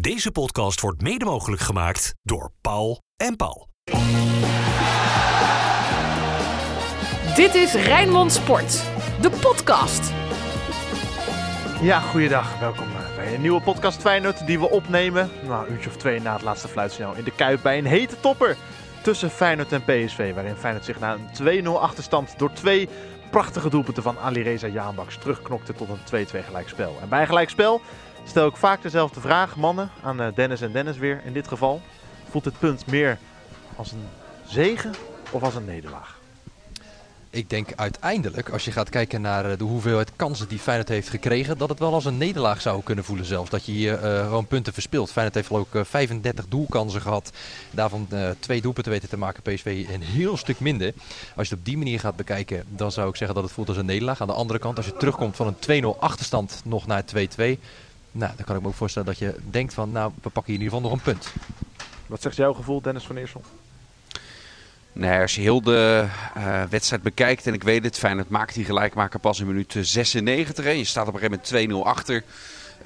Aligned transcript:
Deze 0.00 0.30
podcast 0.30 0.80
wordt 0.80 1.02
mede 1.02 1.24
mogelijk 1.24 1.62
gemaakt 1.62 2.14
door 2.22 2.50
Paul 2.60 3.02
en 3.16 3.36
Paul. 3.36 3.68
Dit 7.34 7.54
is 7.54 7.74
Rijnmond 7.74 8.32
Sport, 8.32 8.82
de 9.20 9.30
podcast. 9.30 10.12
Ja, 11.82 12.00
goeiedag. 12.00 12.58
Welkom 12.58 12.86
eh, 12.86 13.16
bij 13.16 13.34
een 13.34 13.40
nieuwe 13.40 13.60
podcast 13.60 14.00
Feyenoord 14.00 14.46
die 14.46 14.58
we 14.58 14.70
opnemen. 14.70 15.30
Nou, 15.46 15.66
een 15.66 15.72
uurtje 15.72 15.88
of 15.88 15.96
twee 15.96 16.20
na 16.20 16.32
het 16.32 16.42
laatste 16.42 16.68
fluitsignaal 16.68 17.14
in 17.14 17.24
de 17.24 17.34
Kuip 17.34 17.62
bij 17.62 17.78
een 17.78 17.86
hete 17.86 18.20
topper 18.20 18.56
tussen 19.02 19.30
Feyenoord 19.30 19.72
en 19.72 19.84
PSV. 19.84 20.34
Waarin 20.34 20.56
Feyenoord 20.56 20.84
zich 20.84 21.00
na 21.00 21.16
een 21.38 21.64
2-0 21.64 21.68
achterstand 21.68 22.38
door 22.38 22.52
twee 22.52 22.88
prachtige 23.30 23.68
doelpunten 23.68 24.02
van 24.02 24.18
Ali 24.18 24.42
Reza 24.42 24.66
Jaanbaks 24.66 25.18
terugknokte 25.18 25.72
tot 25.72 25.88
een 25.88 26.26
2-2 26.26 26.44
gelijkspel. 26.46 26.96
En 27.02 27.08
bij 27.08 27.20
een 27.20 27.26
gelijkspel 27.26 27.80
stel 28.28 28.46
ik 28.46 28.56
vaak 28.56 28.82
dezelfde 28.82 29.20
vraag, 29.20 29.56
mannen, 29.56 29.90
aan 30.02 30.20
eh, 30.20 30.34
Dennis 30.34 30.60
en 30.60 30.72
Dennis 30.72 30.96
weer. 30.96 31.20
In 31.24 31.32
dit 31.32 31.48
geval 31.48 31.80
voelt 32.30 32.44
het 32.44 32.58
punt 32.58 32.86
meer 32.86 33.18
als 33.76 33.92
een 33.92 34.06
zegen 34.46 34.94
of 35.30 35.42
als 35.42 35.54
een 35.54 35.64
nederlaag? 35.64 36.16
Ik 37.30 37.50
denk 37.50 37.72
uiteindelijk, 37.76 38.48
als 38.48 38.64
je 38.64 38.72
gaat 38.72 38.88
kijken 38.88 39.20
naar 39.20 39.50
eh, 39.50 39.58
de 39.58 39.64
hoeveelheid 39.64 40.12
kansen 40.16 40.48
die 40.48 40.58
Feyenoord 40.58 40.88
heeft 40.88 41.08
gekregen, 41.08 41.58
dat 41.58 41.68
het 41.68 41.78
wel 41.78 41.92
als 41.92 42.04
een 42.04 42.18
nederlaag 42.18 42.60
zou 42.60 42.82
kunnen 42.82 43.04
voelen 43.04 43.24
zelfs. 43.24 43.50
Dat 43.50 43.66
je 43.66 43.72
hier 43.72 44.04
uh, 44.04 44.22
gewoon 44.22 44.46
punten 44.46 44.72
verspeelt. 44.72 45.10
Feyenoord 45.10 45.48
heeft 45.48 45.66
ik 45.74 45.86
35 45.86 46.48
doelkansen 46.48 47.00
gehad. 47.00 47.32
Daarvan 47.70 48.06
uh, 48.12 48.30
twee 48.38 48.60
doelpunten 48.60 48.92
weten 48.92 49.08
te 49.08 49.18
maken. 49.18 49.42
PSV 49.42 49.86
een 49.92 50.02
heel 50.02 50.36
stuk 50.36 50.60
minder. 50.60 50.92
Als 51.36 51.48
je 51.48 51.54
het 51.54 51.58
op 51.58 51.64
die 51.64 51.76
manier 51.76 52.00
gaat 52.00 52.16
bekijken, 52.16 52.64
dan 52.68 52.92
zou 52.92 53.08
ik 53.08 53.16
zeggen 53.16 53.34
dat 53.34 53.44
het 53.44 53.52
voelt 53.52 53.68
als 53.68 53.76
een 53.76 53.86
nederlaag. 53.86 54.20
Aan 54.20 54.26
de 54.26 54.32
andere 54.32 54.58
kant, 54.58 54.76
als 54.76 54.86
je 54.86 54.96
terugkomt 54.96 55.36
van 55.36 55.54
een 55.66 55.82
2-0 55.96 55.98
achterstand 55.98 56.60
nog 56.64 56.86
naar 56.86 57.04
2-2. 57.38 57.58
Nou, 58.12 58.32
dan 58.36 58.44
kan 58.44 58.56
ik 58.56 58.62
me 58.62 58.68
ook 58.68 58.74
voorstellen 58.74 59.08
dat 59.08 59.18
je 59.18 59.34
denkt 59.50 59.74
van, 59.74 59.92
nou, 59.92 60.12
we 60.22 60.30
pakken 60.30 60.52
hier 60.52 60.60
in 60.60 60.66
ieder 60.66 60.76
geval 60.76 60.90
nog 60.90 60.98
een 60.98 61.12
punt. 61.12 61.32
Wat 62.06 62.22
zegt 62.22 62.36
jouw 62.36 62.52
gevoel, 62.52 62.80
Dennis 62.80 63.04
van 63.04 63.16
Eersel? 63.16 63.42
Nee, 64.92 65.20
als 65.20 65.34
je 65.34 65.40
heel 65.40 65.62
de 65.62 66.06
uh, 66.36 66.62
wedstrijd 66.62 67.02
bekijkt, 67.02 67.46
en 67.46 67.54
ik 67.54 67.62
weet 67.62 67.84
het, 67.84 67.98
Feyenoord 67.98 68.28
maakt 68.28 68.54
die 68.54 68.64
gelijkmaker 68.64 69.20
pas 69.20 69.40
in 69.40 69.46
minuut 69.46 69.76
96. 69.80 70.64
Hè. 70.64 70.70
Je 70.70 70.84
staat 70.84 71.08
op 71.08 71.14
een 71.14 71.20
gegeven 71.20 71.60
moment 71.60 71.84
2-0 71.84 71.88
achter. 71.88 72.24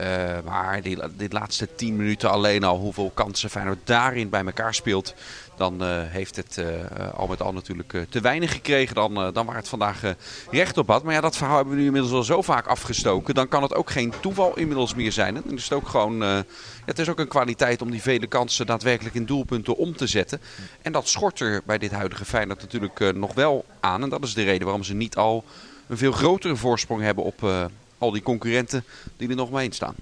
Uh, 0.00 0.06
maar 0.44 0.80
dit 1.16 1.32
laatste 1.32 1.68
10 1.74 1.96
minuten 1.96 2.30
alleen 2.30 2.64
al, 2.64 2.78
hoeveel 2.78 3.10
kansen 3.14 3.50
Feyenoord 3.50 3.78
daarin 3.84 4.28
bij 4.28 4.44
elkaar 4.44 4.74
speelt, 4.74 5.14
dan 5.56 5.82
uh, 5.82 5.88
heeft 6.02 6.36
het 6.36 6.56
uh, 6.58 6.66
al 7.14 7.26
met 7.26 7.42
al 7.42 7.52
natuurlijk 7.52 8.06
te 8.08 8.20
weinig 8.20 8.52
gekregen 8.52 8.94
dan, 8.94 9.14
dan 9.32 9.46
waar 9.46 9.56
het 9.56 9.68
vandaag 9.68 10.02
recht 10.50 10.78
op 10.78 10.88
had. 10.88 11.02
Maar 11.02 11.14
ja, 11.14 11.20
dat 11.20 11.36
verhaal 11.36 11.56
hebben 11.56 11.74
we 11.74 11.80
nu 11.80 11.86
inmiddels 11.86 12.12
al 12.12 12.22
zo 12.22 12.42
vaak 12.42 12.66
afgestoken. 12.66 13.34
Dan 13.34 13.48
kan 13.48 13.62
het 13.62 13.74
ook 13.74 13.90
geen 13.90 14.12
toeval 14.20 14.56
inmiddels 14.56 14.94
meer 14.94 15.12
zijn. 15.12 15.36
En 15.36 15.54
is 15.54 15.64
het 15.64 15.72
ook 15.72 15.88
gewoon, 15.88 16.16
ja, 16.16 16.44
het 16.84 16.98
is 16.98 17.08
ook 17.08 17.18
een 17.18 17.28
kwaliteit 17.28 17.82
om 17.82 17.90
die 17.90 18.02
vele 18.02 18.26
kansen 18.26 18.66
daadwerkelijk 18.66 19.14
in 19.14 19.26
doelpunten 19.26 19.76
om 19.76 19.96
te 19.96 20.06
zetten. 20.06 20.40
En 20.82 20.92
dat 20.92 21.08
schort 21.08 21.40
er 21.40 21.62
bij 21.64 21.78
dit 21.78 21.92
huidige 21.92 22.24
Feyenoord 22.24 22.60
natuurlijk 22.60 23.14
nog 23.14 23.34
wel 23.34 23.64
aan. 23.80 24.02
En 24.02 24.08
dat 24.08 24.24
is 24.24 24.34
de 24.34 24.44
reden 24.44 24.64
waarom 24.64 24.84
ze 24.84 24.94
niet 24.94 25.16
al 25.16 25.44
een 25.86 25.98
veel 25.98 26.12
grotere 26.12 26.56
voorsprong 26.56 27.02
hebben 27.02 27.24
op 27.24 27.70
al 28.02 28.10
die 28.10 28.22
concurrenten 28.22 28.84
die 29.16 29.28
er 29.28 29.36
nog 29.36 29.50
mee 29.50 29.64
in 29.64 29.72
staan. 29.72 29.94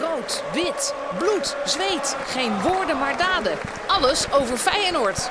Rood, 0.00 0.42
wit, 0.52 0.94
bloed, 1.18 1.56
zweet. 1.64 2.16
Geen 2.26 2.60
woorden 2.60 2.98
maar 2.98 3.18
daden. 3.18 3.58
Alles 3.86 4.32
over 4.32 4.56
Feyenoord. 4.56 5.30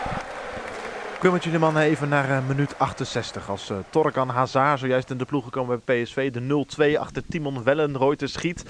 Ik 1.15 1.21
wil 1.21 1.31
met 1.31 1.43
jullie 1.43 1.59
mannen 1.59 1.83
even 1.83 2.09
naar 2.09 2.29
uh, 2.29 2.47
minuut 2.47 2.79
68. 2.79 3.49
Als 3.49 3.69
uh, 3.69 3.77
Torkan 3.89 4.29
Hazard 4.29 4.79
zojuist 4.79 5.09
in 5.09 5.17
de 5.17 5.25
ploeg 5.25 5.43
gekomen 5.43 5.81
bij 5.85 6.03
PSV. 6.03 6.31
De 6.31 6.65
0-2 6.95 6.99
achter 6.99 7.23
Timon 7.29 7.63
Wellenreuter 7.63 8.29
schiet. 8.29 8.63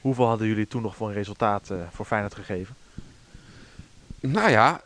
Hoeveel 0.00 0.26
hadden 0.26 0.46
jullie 0.46 0.66
toen 0.66 0.82
nog 0.82 0.96
voor 0.96 1.08
een 1.08 1.14
resultaat 1.14 1.68
uh, 1.72 1.78
voor 1.90 2.06
Feyenoord 2.06 2.34
gegeven? 2.34 2.74
Nou 4.22 4.50
ja, 4.50 4.80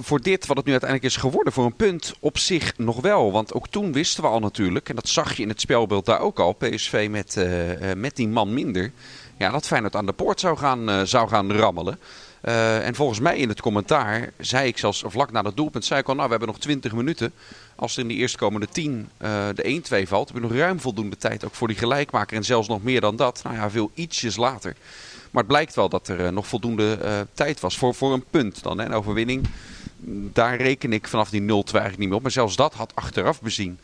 voor 0.00 0.20
dit 0.20 0.46
wat 0.46 0.56
het 0.56 0.66
nu 0.66 0.72
uiteindelijk 0.72 1.10
is 1.12 1.20
geworden, 1.20 1.52
voor 1.52 1.64
een 1.64 1.76
punt 1.76 2.14
op 2.20 2.38
zich 2.38 2.72
nog 2.76 3.00
wel. 3.00 3.32
Want 3.32 3.54
ook 3.54 3.68
toen 3.68 3.92
wisten 3.92 4.22
we 4.22 4.28
al 4.28 4.40
natuurlijk, 4.40 4.88
en 4.88 4.94
dat 4.94 5.08
zag 5.08 5.36
je 5.36 5.42
in 5.42 5.48
het 5.48 5.60
spelbeeld 5.60 6.06
daar 6.06 6.20
ook 6.20 6.38
al, 6.38 6.52
PSV 6.52 7.08
met, 7.10 7.36
uh, 7.36 7.92
met 7.96 8.16
die 8.16 8.28
man 8.28 8.54
minder. 8.54 8.92
Ja, 9.36 9.50
dat 9.50 9.66
Feyenoord 9.66 9.96
aan 9.96 10.06
de 10.06 10.12
poort 10.12 10.40
zou 10.40 10.56
gaan, 10.56 10.90
uh, 10.90 11.00
zou 11.02 11.28
gaan 11.28 11.52
rammelen. 11.52 11.98
En 12.82 12.94
volgens 12.94 13.20
mij 13.20 13.36
in 13.38 13.48
het 13.48 13.60
commentaar 13.60 14.32
zei 14.38 14.68
ik 14.68 14.78
zelfs 14.78 15.04
vlak 15.06 15.32
na 15.32 15.42
dat 15.42 15.56
doelpunt, 15.56 15.84
zei 15.84 16.00
ik 16.00 16.08
al, 16.08 16.14
nou 16.14 16.26
we 16.26 16.30
hebben 16.30 16.52
nog 16.52 16.60
20 16.60 16.92
minuten. 16.92 17.32
Als 17.74 17.96
er 17.96 18.02
in 18.02 18.08
die 18.08 18.16
eerstkomende 18.16 18.68
10 18.68 19.08
de 19.54 19.82
1-2 20.04 20.08
valt, 20.08 20.28
heb 20.28 20.36
je 20.36 20.42
nog 20.42 20.52
ruim 20.52 20.80
voldoende 20.80 21.16
tijd 21.16 21.44
ook 21.44 21.54
voor 21.54 21.68
die 21.68 21.76
gelijkmaker. 21.76 22.36
En 22.36 22.44
zelfs 22.44 22.68
nog 22.68 22.82
meer 22.82 23.00
dan 23.00 23.16
dat, 23.16 23.40
nou 23.44 23.56
ja, 23.56 23.70
veel 23.70 23.90
ietsjes 23.94 24.36
later. 24.36 24.76
Maar 25.34 25.42
het 25.42 25.52
blijkt 25.52 25.74
wel 25.74 25.88
dat 25.88 26.08
er 26.08 26.20
uh, 26.20 26.28
nog 26.28 26.46
voldoende 26.46 26.98
uh, 27.02 27.20
tijd 27.32 27.60
was 27.60 27.78
voor, 27.78 27.94
voor 27.94 28.12
een 28.12 28.24
punt 28.30 28.62
dan. 28.62 28.78
Hè, 28.78 28.84
een 28.84 28.92
overwinning. 28.92 29.46
Daar 30.32 30.56
reken 30.56 30.92
ik 30.92 31.08
vanaf 31.08 31.30
die 31.30 31.40
0-2 31.40 31.44
eigenlijk 31.46 31.98
niet 31.98 32.08
meer 32.08 32.16
op. 32.16 32.22
Maar 32.22 32.30
zelfs 32.30 32.56
dat 32.56 32.74
had 32.74 32.94
achteraf 32.94 33.42
bezien. 33.42 33.78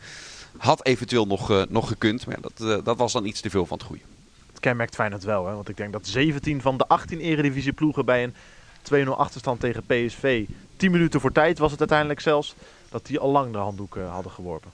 Had 0.57 0.85
eventueel 0.85 1.27
nog, 1.27 1.51
uh, 1.51 1.61
nog 1.69 1.87
gekund. 1.87 2.25
Maar 2.25 2.37
dat, 2.41 2.85
dat 2.85 2.97
was 2.97 3.13
dan 3.13 3.25
iets 3.25 3.41
te 3.41 3.49
veel 3.49 3.65
van 3.65 3.77
het 3.77 3.87
goede. 3.87 4.01
Het 4.49 4.59
kenmerkt 4.59 4.95
Feyenoord 4.95 5.23
wel. 5.23 5.47
Hè? 5.47 5.53
Want 5.53 5.69
ik 5.69 5.77
denk 5.77 5.93
dat 5.93 6.07
17 6.07 6.61
van 6.61 6.77
de 6.77 6.87
18 6.87 7.19
eredivisie 7.19 7.73
ploegen 7.73 8.05
bij 8.05 8.23
een 8.23 9.05
2-0 9.05 9.09
achterstand 9.09 9.59
tegen 9.59 9.83
PSV. 9.83 10.45
10 10.77 10.91
minuten 10.91 11.21
voor 11.21 11.31
tijd 11.31 11.57
was 11.57 11.71
het 11.71 11.79
uiteindelijk 11.79 12.19
zelfs. 12.19 12.55
Dat 12.89 13.05
die 13.05 13.19
al 13.19 13.31
lang 13.31 13.51
de 13.51 13.57
handdoek 13.57 13.97
hadden 14.09 14.31
geworpen. 14.31 14.71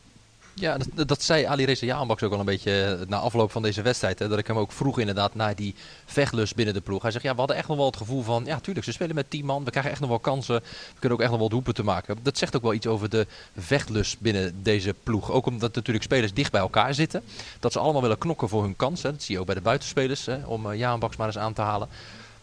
Ja, 0.59 0.77
dat, 0.77 1.07
dat 1.07 1.23
zei 1.23 1.43
Ali 1.43 1.65
Reza 1.65 1.85
Jaanbaks 1.85 2.23
ook 2.23 2.33
al 2.33 2.39
een 2.39 2.45
beetje 2.45 3.05
na 3.07 3.17
afloop 3.17 3.51
van 3.51 3.61
deze 3.61 3.81
wedstrijd. 3.81 4.19
Hè, 4.19 4.27
dat 4.27 4.39
ik 4.39 4.47
hem 4.47 4.57
ook 4.57 4.71
vroeg 4.71 4.99
inderdaad 4.99 5.35
naar 5.35 5.55
die 5.55 5.75
vechtlust 6.05 6.55
binnen 6.55 6.73
de 6.73 6.81
ploeg. 6.81 7.01
Hij 7.01 7.11
zegt, 7.11 7.23
ja, 7.23 7.31
we 7.31 7.37
hadden 7.37 7.55
echt 7.55 7.67
nog 7.67 7.77
wel 7.77 7.85
het 7.85 7.97
gevoel 7.97 8.21
van... 8.21 8.45
Ja, 8.45 8.59
tuurlijk, 8.59 8.85
ze 8.85 8.91
spelen 8.91 9.15
met 9.15 9.29
10 9.29 9.45
man. 9.45 9.63
We 9.63 9.69
krijgen 9.69 9.91
echt 9.91 9.99
nog 9.99 10.09
wel 10.09 10.19
kansen. 10.19 10.55
We 10.61 10.99
kunnen 10.99 11.17
ook 11.17 11.23
echt 11.23 11.31
nog 11.31 11.39
wel 11.39 11.49
doelpunten 11.49 11.85
maken. 11.85 12.17
Dat 12.21 12.37
zegt 12.37 12.55
ook 12.55 12.61
wel 12.61 12.73
iets 12.73 12.87
over 12.87 13.09
de 13.09 13.27
vechtlust 13.57 14.19
binnen 14.19 14.63
deze 14.63 14.95
ploeg. 15.03 15.31
Ook 15.31 15.45
omdat 15.45 15.75
natuurlijk 15.75 16.05
spelers 16.05 16.33
dicht 16.33 16.51
bij 16.51 16.61
elkaar 16.61 16.93
zitten. 16.93 17.23
Dat 17.59 17.71
ze 17.71 17.79
allemaal 17.79 18.01
willen 18.01 18.17
knokken 18.17 18.49
voor 18.49 18.63
hun 18.63 18.75
kans. 18.75 19.03
Hè. 19.03 19.11
Dat 19.11 19.23
zie 19.23 19.33
je 19.33 19.39
ook 19.39 19.45
bij 19.45 19.55
de 19.55 19.61
buitenspelers. 19.61 20.25
Hè, 20.25 20.45
om 20.45 20.65
uh, 20.65 20.77
Jaanbaks 20.77 21.15
maar 21.15 21.27
eens 21.27 21.37
aan 21.37 21.53
te 21.53 21.61
halen 21.61 21.89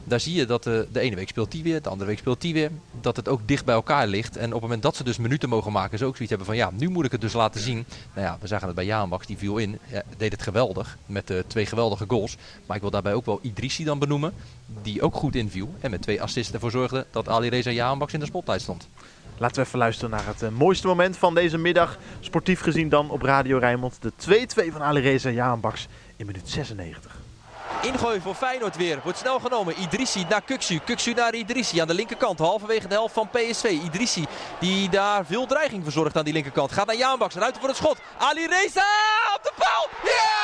daar 0.05 0.21
zie 0.21 0.35
je 0.35 0.47
dat 0.47 0.63
de, 0.63 0.89
de 0.93 1.01
ene 1.01 1.17
week 1.17 1.29
speelt 1.29 1.51
die 1.51 1.63
weer, 1.63 1.83
de 1.83 1.89
andere 1.89 2.11
week 2.11 2.19
speelt 2.19 2.41
die 2.41 2.53
weer. 2.53 2.71
Dat 3.01 3.17
het 3.17 3.29
ook 3.29 3.41
dicht 3.45 3.65
bij 3.65 3.75
elkaar 3.75 4.07
ligt. 4.07 4.37
En 4.37 4.47
op 4.47 4.53
het 4.53 4.61
moment 4.61 4.83
dat 4.83 4.97
ze 4.97 5.05
dus 5.05 5.19
minuten 5.19 5.49
mogen 5.49 5.73
maken, 5.73 5.99
ze 5.99 6.05
ook 6.05 6.13
zoiets 6.13 6.29
hebben 6.29 6.47
van 6.47 6.57
ja, 6.57 6.71
nu 6.73 6.89
moet 6.89 7.05
ik 7.05 7.13
het 7.13 7.21
dus 7.21 7.33
laten 7.33 7.61
zien. 7.61 7.85
Nou 8.15 8.27
ja, 8.27 8.37
we 8.41 8.47
zagen 8.47 8.67
het 8.67 8.77
bij 8.77 8.85
Jaanbaks, 8.85 9.27
die 9.27 9.39
viel 9.39 9.57
in. 9.57 9.79
Ja, 9.87 10.03
deed 10.17 10.33
het 10.33 10.43
geweldig 10.43 10.97
met 11.07 11.31
uh, 11.31 11.39
twee 11.47 11.67
geweldige 11.67 12.05
goals. 12.09 12.37
Maar 12.67 12.77
ik 12.77 12.83
wil 12.83 12.91
daarbij 12.91 13.15
ook 13.15 13.27
wel 13.27 13.39
Idrissi 13.43 13.85
dan 13.85 13.99
benoemen, 13.99 14.33
die 14.83 15.03
ook 15.03 15.15
goed 15.15 15.35
inviel. 15.35 15.75
En 15.81 15.91
met 15.91 16.03
twee 16.03 16.23
assists 16.23 16.53
ervoor 16.53 16.71
zorgde 16.71 17.07
dat 17.11 17.29
Ali 17.29 17.49
Reza 17.49 17.71
Jaanbaks 17.71 18.13
in 18.13 18.21
de 18.21 18.27
spotlight 18.27 18.63
stond. 18.63 18.89
Laten 19.39 19.57
we 19.57 19.67
even 19.67 19.79
luisteren 19.79 20.11
naar 20.11 20.27
het 20.27 20.43
uh, 20.43 20.49
mooiste 20.49 20.87
moment 20.87 21.17
van 21.17 21.35
deze 21.35 21.59
middag. 21.59 21.99
Sportief 22.21 22.61
gezien 22.61 22.89
dan 22.89 23.11
op 23.11 23.23
Radio 23.23 23.59
Rijnmond. 23.59 23.99
De 24.01 24.13
2-2 24.69 24.73
van 24.73 24.83
Ali 24.83 25.01
Reza 25.01 25.31
Jaanbaks 25.31 25.89
in 26.17 26.27
minuut 26.27 26.49
96. 26.49 27.24
Ingooi 27.83 28.21
voor 28.21 28.35
Feyenoord 28.35 28.77
weer. 28.77 29.01
Wordt 29.03 29.19
snel 29.19 29.39
genomen. 29.39 29.81
Idrissi 29.81 30.25
naar 30.29 30.43
Kuksu. 30.43 30.79
Kuksu 30.79 31.13
naar 31.13 31.35
Idrissi 31.35 31.81
aan 31.81 31.87
de 31.87 31.95
linkerkant. 31.95 32.39
Halverwege 32.39 32.89
de 32.89 32.95
helft 32.95 33.15
van 33.15 33.29
PSV. 33.31 33.65
Idrissi 33.65 34.27
die 34.61 34.89
daar 34.89 35.27
veel 35.27 35.47
dreiging 35.47 35.83
verzorgt 35.83 36.17
aan 36.17 36.25
die 36.25 36.33
linkerkant. 36.33 36.73
Gaat 36.73 36.87
naar 36.87 36.97
Jaanbaks. 36.97 37.35
Ruimte 37.35 37.59
voor 37.59 37.69
het 37.69 37.79
schot. 37.79 37.99
Ali 38.19 38.47
Reza 38.47 38.85
op 39.37 39.43
de 39.43 39.53
paal. 39.57 39.89
Ja! 40.03 40.44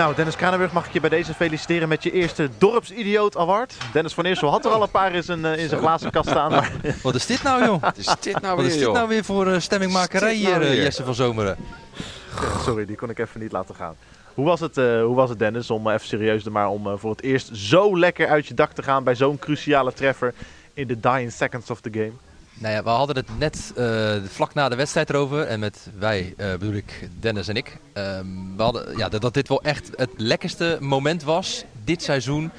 Nou, 0.00 0.14
Dennis 0.14 0.36
Kranenburg, 0.36 0.72
mag 0.72 0.86
ik 0.86 0.92
je 0.92 1.00
bij 1.00 1.10
deze 1.10 1.34
feliciteren 1.34 1.88
met 1.88 2.02
je 2.02 2.12
eerste 2.12 2.50
Dorpsidioot 2.58 3.36
Award. 3.36 3.74
Dennis 3.92 4.14
van 4.14 4.24
Eersel 4.24 4.50
had 4.50 4.64
er 4.64 4.70
al 4.70 4.82
een 4.82 4.90
paar 4.90 5.14
in 5.14 5.22
zijn, 5.22 5.44
in 5.44 5.68
zijn 5.68 5.80
glazen 5.80 6.10
kast 6.10 6.28
staan. 6.28 6.50
Maar... 6.50 6.72
Wat 7.02 7.14
is 7.14 7.26
dit 7.26 7.42
nou, 7.42 7.64
joh? 7.64 7.82
Wat 7.82 7.96
is 7.96 8.14
dit 8.20 8.40
nou 8.40 8.56
Wat 8.56 8.64
weer, 8.64 8.74
is 8.74 8.80
dit 8.80 8.92
nou 8.92 9.08
weer 9.08 9.24
voor 9.24 9.46
uh, 9.46 9.58
stemmingmakerij 9.58 10.32
nou 10.32 10.34
hier, 10.36 10.62
uh, 10.62 10.68
weer? 10.68 10.82
Jesse 10.82 11.04
van 11.04 11.14
Zomeren? 11.14 11.56
Sorry, 12.64 12.86
die 12.86 12.96
kon 12.96 13.10
ik 13.10 13.18
even 13.18 13.40
niet 13.40 13.52
laten 13.52 13.74
gaan. 13.74 13.96
Hoe 14.34 14.44
was 14.44 14.60
het, 14.60 14.78
uh, 14.78 15.02
hoe 15.02 15.14
was 15.14 15.28
het 15.28 15.38
Dennis, 15.38 15.70
om 15.70 15.88
even 15.88 16.06
serieus 16.06 16.44
maar 16.44 16.68
om 16.68 16.86
uh, 16.86 16.92
voor 16.96 17.10
het 17.10 17.22
eerst 17.22 17.50
zo 17.52 17.98
lekker 17.98 18.28
uit 18.28 18.46
je 18.46 18.54
dak 18.54 18.72
te 18.72 18.82
gaan 18.82 19.04
bij 19.04 19.14
zo'n 19.14 19.38
cruciale 19.38 19.92
treffer 19.92 20.34
in 20.74 20.86
de 20.86 21.00
dying 21.00 21.32
seconds 21.32 21.70
of 21.70 21.80
the 21.80 21.90
game? 21.92 22.12
Nou 22.60 22.74
ja, 22.74 22.82
we 22.82 22.88
hadden 22.88 23.16
het 23.16 23.38
net 23.38 23.72
uh, 23.78 24.14
vlak 24.26 24.54
na 24.54 24.68
de 24.68 24.76
wedstrijd 24.76 25.10
erover. 25.10 25.46
En 25.46 25.60
met 25.60 25.88
wij 25.98 26.34
uh, 26.36 26.50
bedoel 26.50 26.72
ik 26.72 27.08
Dennis 27.20 27.48
en 27.48 27.56
ik. 27.56 27.78
Um, 27.94 28.56
we 28.56 28.62
hadden, 28.62 28.96
ja, 28.96 29.08
dat, 29.08 29.20
dat 29.20 29.34
dit 29.34 29.48
wel 29.48 29.62
echt 29.62 29.90
het 29.96 30.10
lekkerste 30.16 30.76
moment 30.80 31.22
was 31.22 31.64
dit 31.84 32.02
seizoen 32.02 32.50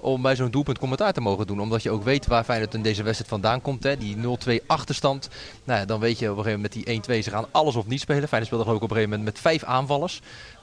om 0.00 0.22
bij 0.22 0.36
zo'n 0.36 0.50
doelpunt 0.50 0.78
commentaar 0.78 1.12
te 1.12 1.20
mogen 1.20 1.46
doen. 1.46 1.60
Omdat 1.60 1.82
je 1.82 1.90
ook 1.90 2.02
weet 2.02 2.26
waar 2.26 2.44
Feyenoord 2.44 2.74
in 2.74 2.82
deze 2.82 3.02
wedstrijd 3.02 3.30
vandaan 3.30 3.62
komt. 3.62 3.82
Hè. 3.82 3.96
Die 3.96 4.16
0-2 4.16 4.66
achterstand. 4.66 5.28
Nou 5.64 5.80
ja, 5.80 5.84
dan 5.84 6.00
weet 6.00 6.18
je 6.18 6.30
op 6.30 6.36
een 6.36 6.44
gegeven 6.44 6.60
moment 6.60 7.04
met 7.06 7.06
die 7.06 7.20
1-2 7.20 7.24
ze 7.24 7.30
gaan 7.30 7.46
alles 7.50 7.76
of 7.76 7.86
niet 7.86 8.00
spelen. 8.00 8.28
Feyenoord 8.28 8.52
speelde 8.52 8.74
ik 8.74 8.82
op 8.82 8.90
een 8.90 8.96
gegeven 8.96 9.10
moment 9.10 9.28
met 9.28 9.40
vijf 9.40 9.64
aanvallers. 9.64 10.20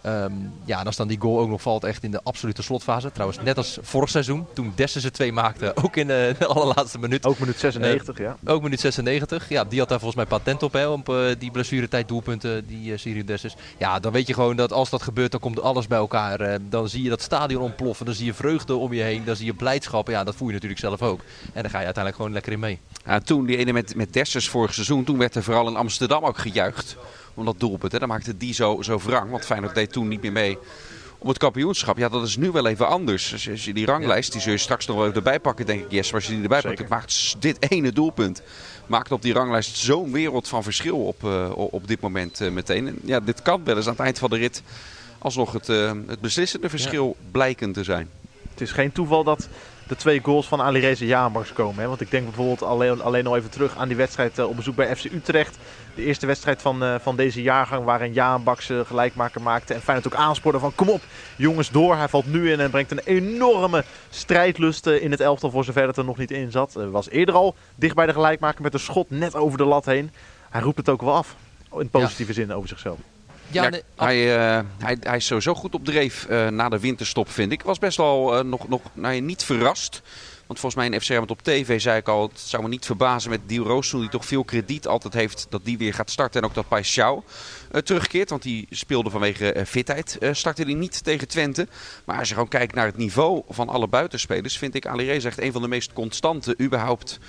Ehm, 0.08 0.34
ja, 0.66 0.80
en 0.80 0.86
als 0.86 0.96
dan 0.96 1.08
die 1.08 1.20
goal 1.20 1.40
ook 1.40 1.50
nog 1.50 1.62
valt 1.62 1.84
echt 1.84 2.04
in 2.04 2.12
de 2.12 2.20
absolute 2.24 2.62
slotfase. 2.62 3.12
Trouwens, 3.12 3.40
net 3.44 3.58
als 3.58 3.78
vorig 3.82 4.10
seizoen, 4.10 4.46
toen 4.54 4.72
Dessers 4.76 5.04
ze 5.04 5.12
twee 5.12 5.32
maakte, 5.32 5.76
ook 5.84 5.96
in 5.96 6.08
de, 6.08 6.36
de 6.40 6.46
allerlaatste 6.46 7.00
minuut. 7.00 7.26
Ook 7.26 7.40
minuut 7.40 7.60
96, 7.60 8.18
ja. 8.18 8.38
Ook 8.46 8.62
minuut 8.62 8.80
96. 8.80 9.50
Ja, 9.50 9.64
die 9.64 9.80
had 9.80 9.90
daar 9.90 10.00
volgens 10.00 10.26
mij 10.26 10.38
patent 10.38 10.64
op, 10.64 10.74
hè, 10.74 10.88
op 10.88 11.10
uh, 11.10 11.32
die 11.40 11.52
blessuretijd 11.52 12.08
doelpunten, 12.08 12.68
die 12.68 12.92
uh, 12.92 12.98
Sirius 12.98 13.26
Dessers. 13.26 13.56
Ja, 13.78 14.00
dan 14.00 14.12
weet 14.12 14.28
je 14.28 14.34
gewoon 14.34 14.56
dat 14.56 14.74
als 14.74 14.90
dat 14.90 15.02
gebeurt, 15.02 15.32
dan 15.32 15.40
komt 15.40 15.62
alles 15.62 15.88
bij 15.88 15.98
elkaar. 15.98 16.42
Uh, 16.42 16.56
dan 16.70 16.90
zie 16.90 17.04
je 17.04 17.10
dat 17.10 17.22
stadion 17.22 17.62
ontploffen, 17.62 18.06
dan 18.06 18.16
zie 18.16 18.26
je 18.26 18.34
vreugde 18.34 18.76
om 18.76 18.94
je 18.94 19.02
heen, 19.02 19.26
dan 19.26 19.36
zie 19.36 19.46
je 19.46 19.54
blijdschap. 19.54 20.08
Ja, 20.08 20.24
dat 20.24 20.36
voel 20.36 20.48
je 20.48 20.54
natuurlijk 20.54 20.82
zelf 20.82 21.02
ook. 21.02 21.20
En 21.54 21.62
dan 21.62 21.72
ga 21.72 21.80
je 21.80 21.86
uiteindelijk 21.86 22.16
gewoon 22.16 22.34
lekker 22.34 22.52
in 22.52 22.60
mee. 22.60 22.80
Ja, 23.06 23.20
toen, 23.20 23.46
die 23.46 23.58
ene 23.58 23.74
met, 23.74 23.96
met 23.96 24.14
Dessers 24.14 24.50
vorig 24.50 24.74
seizoen, 24.74 25.04
toen 25.04 25.18
werd 25.18 25.36
er 25.36 25.44
vooral 25.44 25.68
in 25.68 25.76
Amsterdam 25.76 26.24
ook 26.24 26.38
gejuicht 26.38 26.98
om 27.38 27.46
dat 27.46 27.60
doelpunt. 27.60 27.92
Hè. 27.92 28.00
Dan 28.00 28.08
maakte 28.08 28.38
die 28.38 28.54
zo, 28.54 28.82
zo 28.82 29.00
wrang, 29.00 29.32
want 29.32 29.46
Feyenoord 29.46 29.76
deed 29.76 29.92
toen 29.92 30.08
niet 30.08 30.22
meer 30.22 30.32
mee 30.32 30.58
om 31.18 31.28
het 31.28 31.38
kampioenschap. 31.38 31.98
Ja, 31.98 32.10
dat 32.10 32.24
is 32.24 32.38
nu 32.38 32.52
wel 32.52 32.68
even 32.68 32.88
anders. 32.88 33.32
Als 33.50 33.66
je, 33.66 33.74
die 33.74 33.86
ranglijst, 33.86 34.32
die 34.32 34.42
zul 34.42 34.52
je 34.52 34.58
straks 34.58 34.86
nog 34.86 34.96
wel 34.96 35.06
even 35.06 35.18
erbij 35.18 35.40
pakken, 35.40 35.66
denk 35.66 35.84
ik. 35.84 35.92
Yes, 35.92 36.14
als 36.14 36.26
je 36.26 36.34
die 36.34 36.42
erbij 36.42 36.62
pakt, 36.62 36.88
maakt 36.88 37.36
dit 37.40 37.72
ene 37.72 37.92
doelpunt. 37.92 38.42
Maakt 38.86 39.12
op 39.12 39.22
die 39.22 39.34
ranglijst 39.34 39.78
zo'n 39.78 40.12
wereld 40.12 40.48
van 40.48 40.64
verschil 40.64 40.98
op, 41.06 41.24
uh, 41.24 41.52
op 41.56 41.88
dit 41.88 42.02
moment 42.02 42.42
uh, 42.42 42.52
meteen. 42.52 42.88
En 42.88 43.00
ja, 43.04 43.20
dit 43.20 43.42
kan 43.42 43.64
wel 43.64 43.76
eens 43.76 43.86
aan 43.86 43.92
het 43.92 44.02
eind 44.02 44.20
van 44.20 44.30
de 44.30 44.38
rit 44.38 44.64
alsnog 45.18 45.52
het, 45.52 45.70
uh, 45.70 45.92
het 46.08 46.20
beslissende 46.20 46.70
verschil 46.70 47.16
ja. 47.20 47.30
blijken 47.32 47.72
te 47.72 47.84
zijn. 47.84 48.10
Het 48.50 48.62
is 48.62 48.72
geen 48.72 48.92
toeval 48.92 49.24
dat 49.24 49.48
de 49.88 49.96
twee 49.96 50.20
goals 50.24 50.48
van 50.48 50.62
Ali 50.62 50.80
Reza 50.80 51.06
Jaanbaks 51.06 51.54
komen. 51.54 51.82
Hè? 51.82 51.88
Want 51.88 52.02
ik 52.02 52.12
denk 52.12 52.26
bijvoorbeeld 52.26 52.64
alleen, 52.64 53.02
alleen 53.02 53.24
nog 53.24 53.36
even 53.36 53.50
terug 53.50 53.78
aan 53.78 53.88
die 53.88 53.98
wedstrijd 53.98 54.40
op 54.40 54.56
bezoek 54.56 54.76
bij 54.76 54.96
FC 54.96 55.04
Utrecht. 55.04 55.58
De 55.98 56.04
eerste 56.04 56.26
wedstrijd 56.26 56.62
van, 56.62 56.84
uh, 56.84 56.96
van 57.02 57.16
deze 57.16 57.42
jaargang 57.42 57.86
waarin 57.86 58.14
Jaanbaks 58.14 58.70
uh, 58.70 58.80
gelijkmaker 58.86 59.42
maakte. 59.42 59.74
En 59.74 59.82
Feyenoord 59.82 60.14
ook 60.14 60.20
aanspoorde 60.20 60.60
van 60.60 60.76
kom 60.76 60.90
op 60.90 61.02
jongens 61.36 61.72
door. 61.72 61.96
Hij 61.96 62.08
valt 62.08 62.26
nu 62.26 62.52
in 62.52 62.60
en 62.60 62.70
brengt 62.70 62.92
een 62.92 63.02
enorme 63.06 63.84
strijdlust 64.10 64.88
in 64.88 65.12
het 65.12 65.20
elftal 65.20 65.52
voor 65.52 65.64
zover 65.64 65.88
het 65.88 65.98
er 65.98 66.06
nog 66.06 66.18
niet 66.18 66.32
in 66.32 66.52
zat. 66.52 66.74
was 66.74 67.10
eerder 67.10 67.36
al 67.36 67.56
dicht 67.76 67.96
bij 67.96 68.06
de 68.06 68.14
gelijkmaker 68.14 68.62
met 68.62 68.74
een 68.74 68.80
schot 68.80 69.10
net 69.10 69.36
over 69.36 69.58
de 69.58 69.66
lat 69.66 69.86
heen. 69.86 70.12
Hij 70.50 70.62
roept 70.62 70.78
het 70.78 70.90
ook 70.90 71.02
wel 71.02 71.14
af. 71.14 71.36
In 71.80 71.90
positieve 71.90 72.32
ja. 72.32 72.38
zin 72.38 72.54
over 72.54 72.70
zichzelf. 72.70 72.98
Ja, 73.48 73.64
ja 73.64 73.70
nee, 73.70 73.84
hij, 73.96 74.18
uh, 74.58 74.64
hij, 74.78 74.98
hij 75.00 75.18
is 75.18 75.26
sowieso 75.26 75.54
goed 75.54 75.74
op 75.74 75.86
dreef 75.86 76.28
uh, 76.30 76.48
na 76.48 76.70
de 76.70 76.80
winterstop, 76.80 77.30
vind 77.30 77.52
ik. 77.52 77.60
Ik 77.60 77.66
was 77.66 77.80
best 77.80 77.98
wel 77.98 78.38
uh, 78.38 78.44
nog, 78.44 78.68
nog 78.68 78.82
nou, 78.94 79.20
niet 79.20 79.44
verrast. 79.44 80.02
Want 80.48 80.60
volgens 80.60 80.76
mij 80.76 80.86
in 80.86 81.02
FC 81.02 81.08
Rijnmond 81.08 81.32
op 81.32 81.42
tv 81.42 81.82
zei 81.82 81.98
ik 81.98 82.08
al, 82.08 82.22
het 82.22 82.40
zou 82.40 82.64
me 82.64 82.70
niet 82.70 82.86
verbazen 82.86 83.30
met 83.30 83.40
Dio 83.46 83.64
Roosel, 83.64 84.00
die 84.00 84.10
toch 84.10 84.26
veel 84.26 84.44
krediet 84.44 84.88
altijd 84.88 85.14
heeft 85.14 85.48
dat 85.50 85.66
die 85.66 85.78
weer 85.78 85.94
gaat 85.94 86.12
starten. 86.12 86.42
En 86.42 86.48
ook 86.48 86.54
dat 86.54 86.66
Paixão 86.66 87.26
uh, 87.72 87.82
terugkeert, 87.82 88.30
want 88.30 88.42
die 88.42 88.68
speelde 88.70 89.10
vanwege 89.10 89.56
uh, 89.56 89.64
fitheid. 89.64 90.18
Uh, 90.20 90.30
startte 90.34 90.64
hij 90.64 90.74
niet 90.74 91.04
tegen 91.04 91.28
Twente. 91.28 91.68
Maar 92.06 92.20
als 92.20 92.28
je 92.28 92.34
gewoon 92.34 92.50
kijkt 92.50 92.76
naar 92.76 92.86
het 92.86 92.98
niveau 92.98 93.44
van 93.50 93.70
alle 93.70 93.88
buitenspelers, 93.88 94.58
vind 94.58 94.76
ik 94.76 94.86
Ali 94.86 95.06
Reza 95.06 95.28
echt 95.28 95.42
een 95.42 95.52
van 95.52 95.62
de 95.62 95.68
meest 95.68 95.94
constante 95.94 96.56
überhaupt 96.62 97.20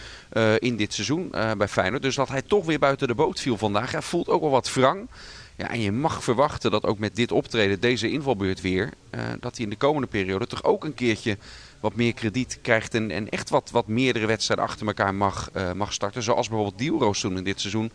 in 0.58 0.76
dit 0.76 0.94
seizoen 0.94 1.30
bij 1.30 1.68
Feyenoord. 1.68 2.02
Dus 2.02 2.14
dat 2.14 2.28
hij 2.28 2.42
toch 2.42 2.64
weer 2.64 2.78
buiten 2.78 3.08
de 3.08 3.14
boot 3.14 3.40
viel 3.40 3.56
vandaag, 3.56 3.92
hij 3.92 4.02
voelt 4.02 4.28
ook 4.28 4.40
wel 4.40 4.50
wat 4.50 4.72
wrang. 4.72 5.08
Ja, 5.56 5.70
en 5.70 5.80
je 5.80 5.92
mag 5.92 6.24
verwachten 6.24 6.70
dat 6.70 6.84
ook 6.84 6.98
met 6.98 7.16
dit 7.16 7.32
optreden, 7.32 7.80
deze 7.80 8.10
invalbeurt 8.10 8.60
weer, 8.60 8.92
dat 9.40 9.56
hij 9.56 9.64
in 9.64 9.70
de 9.70 9.76
komende 9.76 10.08
periode 10.08 10.46
toch 10.46 10.64
ook 10.64 10.84
een 10.84 10.94
keertje 10.94 11.36
wat 11.80 11.94
meer 11.94 12.12
krediet 12.12 12.58
krijgt 12.62 12.94
en, 12.94 13.10
en 13.10 13.28
echt 13.28 13.50
wat, 13.50 13.70
wat 13.70 13.86
meerdere 13.86 14.26
wedstrijden 14.26 14.64
achter 14.64 14.86
elkaar 14.86 15.14
mag, 15.14 15.50
uh, 15.56 15.72
mag 15.72 15.92
starten. 15.92 16.22
Zoals 16.22 16.48
bijvoorbeeld 16.48 16.78
Dielroos 16.78 17.20
toen 17.20 17.36
in 17.36 17.44
dit 17.44 17.60
seizoen. 17.60 17.92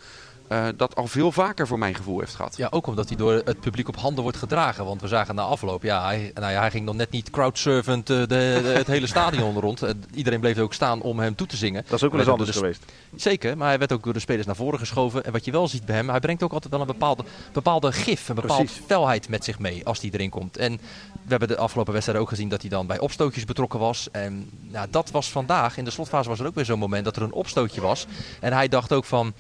Uh, 0.52 0.68
dat 0.76 0.96
al 0.96 1.08
veel 1.08 1.32
vaker 1.32 1.68
voor 1.68 1.80
mijn 1.80 1.96
gevoel 1.96 2.20
heeft 2.20 2.36
gehad. 2.36 2.58
Ja, 2.58 2.68
ook 2.72 2.88
omdat 2.88 3.08
hij 3.08 3.18
door 3.18 3.34
het 3.46 3.60
publiek 3.60 3.88
op 3.88 3.96
handen 3.96 4.24
wordt 4.24 4.38
gedragen. 4.38 4.86
Want 4.86 5.02
we 5.02 5.08
zagen 5.08 5.36
na 5.36 5.42
afloop, 5.42 5.84
ja, 5.84 6.06
hij, 6.06 6.32
nou 6.34 6.52
ja, 6.52 6.60
hij 6.60 6.72
ging 6.72 6.86
nog 6.86 6.96
net 6.96 7.12
niet 7.12 7.30
crowdservant 7.30 8.10
uh, 8.10 8.18
de, 8.18 8.28
de, 8.28 8.72
het 8.76 8.88
hele 8.88 9.08
stadion 9.08 9.60
rond. 9.60 9.84
Uh, 9.84 9.90
iedereen 10.14 10.40
bleef 10.40 10.58
ook 10.58 10.74
staan 10.74 11.02
om 11.02 11.20
hem 11.20 11.36
toe 11.36 11.48
te 11.48 11.58
zingen. 11.58 11.84
Dat 11.88 11.94
is 11.94 12.04
ook 12.04 12.12
wel 12.12 12.20
eens 12.20 12.30
anders 12.30 12.52
de, 12.52 12.58
geweest. 12.58 12.86
Zeker, 13.16 13.58
maar 13.58 13.68
hij 13.68 13.80
werd 13.80 13.92
ook 13.92 14.04
door 14.04 14.14
de 14.14 14.20
spelers 14.20 14.46
naar 14.46 14.56
voren 14.56 14.80
geschoven. 14.80 15.26
En 15.26 15.32
wat 15.32 15.46
je 15.46 15.52
wel 15.52 15.68
ziet 15.68 15.86
bij 15.86 15.96
hem, 15.96 16.10
hij 16.10 16.20
brengt 16.20 16.44
ook 16.44 16.54
altijd 16.54 16.72
wel 16.72 16.82
een 16.82 16.88
bepaalde, 16.88 17.24
bepaalde 17.52 17.92
gif, 17.92 18.30
een 18.30 18.36
bepaalde 18.36 18.64
Precies. 18.64 18.84
felheid 18.86 19.30
met 19.30 19.44
zich 19.44 19.60
mee 19.60 19.86
als 19.86 20.02
hij 20.02 20.10
erin 20.14 20.30
komt. 20.30 20.58
En 20.58 20.72
we 21.12 21.30
hebben 21.30 21.48
de 21.48 21.58
afgelopen 21.58 21.94
wedstrijden 21.94 22.26
ook 22.26 22.32
gezien 22.32 22.50
dat 22.50 22.62
hij 22.62 22.70
dan 22.70 22.88
bij 22.88 23.00
opstootjes 23.00 23.46
betrokken 23.46 23.80
was. 23.80 24.08
En 24.12 24.50
nou, 24.62 24.88
dat 24.90 25.12
was 25.12 25.32
vandaag, 25.32 25.78
in 25.78 25.86
de 25.86 25.92
slotfase 25.92 26.30
was 26.30 26.40
er 26.40 26.46
ook 26.46 26.56
weer 26.56 26.66
zo'n 26.66 26.80
moment 26.80 27.06
dat 27.06 27.16
er 27.16 27.22
een 27.22 27.34
opstootje 27.34 27.82
was. 27.82 28.06
En 28.40 28.54
hij 28.54 28.68
dacht 28.68 28.94
ook 28.94 29.06
van... 29.06 29.34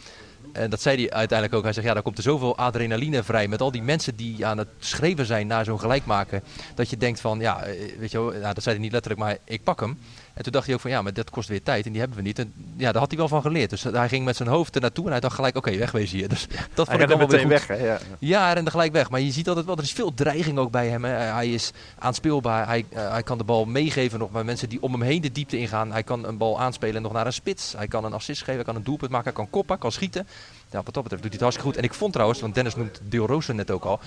En 0.53 0.69
dat 0.69 0.81
zei 0.81 0.95
hij 0.95 1.11
uiteindelijk 1.11 1.57
ook. 1.57 1.63
Hij 1.63 1.73
zegt, 1.73 1.87
ja, 1.87 1.93
daar 1.93 2.03
komt 2.03 2.17
er 2.17 2.23
zoveel 2.23 2.57
adrenaline 2.57 3.23
vrij. 3.23 3.47
Met 3.47 3.61
al 3.61 3.71
die 3.71 3.81
mensen 3.81 4.15
die 4.15 4.45
aan 4.45 4.57
het 4.57 4.67
schreven 4.79 5.25
zijn 5.25 5.47
naar 5.47 5.65
zo'n 5.65 5.79
gelijkmaken. 5.79 6.43
Dat 6.75 6.89
je 6.89 6.97
denkt 6.97 7.19
van, 7.19 7.39
ja, 7.39 7.63
weet 7.99 8.11
je 8.11 8.21
wel, 8.21 8.31
nou, 8.31 8.53
dat 8.53 8.63
zei 8.63 8.75
hij 8.75 8.83
niet 8.83 8.91
letterlijk, 8.91 9.23
maar 9.23 9.37
ik 9.45 9.63
pak 9.63 9.79
hem. 9.79 9.97
En 10.33 10.43
toen 10.43 10.51
dacht 10.51 10.65
hij 10.65 10.75
ook 10.75 10.81
van, 10.81 10.91
ja, 10.91 11.01
maar 11.01 11.13
dat 11.13 11.29
kost 11.29 11.49
weer 11.49 11.63
tijd 11.63 11.85
en 11.85 11.91
die 11.91 11.99
hebben 11.99 12.17
we 12.17 12.23
niet. 12.23 12.39
En 12.39 12.53
ja, 12.77 12.91
daar 12.91 13.01
had 13.01 13.09
hij 13.09 13.19
wel 13.19 13.27
van 13.27 13.41
geleerd. 13.41 13.69
Dus 13.69 13.83
hij 13.83 14.09
ging 14.09 14.25
met 14.25 14.35
zijn 14.35 14.49
hoofd 14.49 14.75
er 14.75 14.81
naartoe 14.81 15.05
en 15.05 15.11
hij 15.11 15.19
dacht 15.19 15.35
gelijk, 15.35 15.55
oké, 15.55 15.67
okay, 15.67 15.79
wegwezen 15.79 16.17
hier. 16.17 16.29
Dus 16.29 16.47
dat 16.73 16.87
vond 16.87 17.01
hij 17.01 17.11
ik 17.11 17.17
meteen 17.17 17.47
weg, 17.47 17.67
hè? 17.67 17.75
Ja. 17.75 17.99
ja, 18.19 18.43
hij 18.43 18.53
rende 18.53 18.71
gelijk 18.71 18.91
weg. 18.91 19.09
Maar 19.09 19.19
je 19.19 19.31
ziet 19.31 19.47
altijd 19.47 19.65
wel, 19.65 19.77
er 19.77 19.83
is 19.83 19.91
veel 19.91 20.13
dreiging 20.13 20.57
ook 20.57 20.71
bij 20.71 20.87
hem. 20.87 21.03
Hè. 21.03 21.11
Hij 21.11 21.53
is 21.53 21.71
aanspeelbaar. 21.99 22.67
Hij, 22.67 22.85
uh, 22.93 23.11
hij 23.11 23.23
kan 23.23 23.37
de 23.37 23.43
bal 23.43 23.65
meegeven 23.65 24.19
nog 24.19 24.31
bij 24.31 24.43
mensen 24.43 24.69
die 24.69 24.81
om 24.81 24.91
hem 24.91 25.01
heen 25.01 25.21
de 25.21 25.31
diepte 25.31 25.57
ingaan. 25.57 25.91
Hij 25.91 26.03
kan 26.03 26.25
een 26.25 26.37
bal 26.37 26.59
aanspelen 26.59 27.01
nog 27.01 27.11
naar 27.11 27.25
een 27.25 27.33
spits. 27.33 27.73
Hij 27.77 27.87
kan 27.87 28.05
een 28.05 28.13
assist 28.13 28.39
geven, 28.39 28.55
hij 28.55 28.63
kan 28.63 28.75
een 28.75 28.83
doelpunt 28.83 29.11
maken, 29.11 29.27
hij 29.27 29.35
kan 29.35 29.49
koppen, 29.49 29.77
kan 29.77 29.91
schieten. 29.91 30.27
Ja, 30.69 30.83
wat 30.83 30.93
dat 30.93 31.03
betreft 31.03 31.23
doet 31.23 31.31
hij 31.31 31.31
het 31.31 31.41
hartstikke 31.41 31.69
goed. 31.69 31.77
En 31.77 31.83
ik 31.83 31.93
vond 31.93 32.13
trouwens, 32.13 32.41
want 32.41 32.55
Dennis 32.55 32.75
noemt 32.75 33.01
Deel 33.03 33.27
Rooster 33.27 33.55
net 33.55 33.71
ook 33.71 33.83
al. 33.83 33.99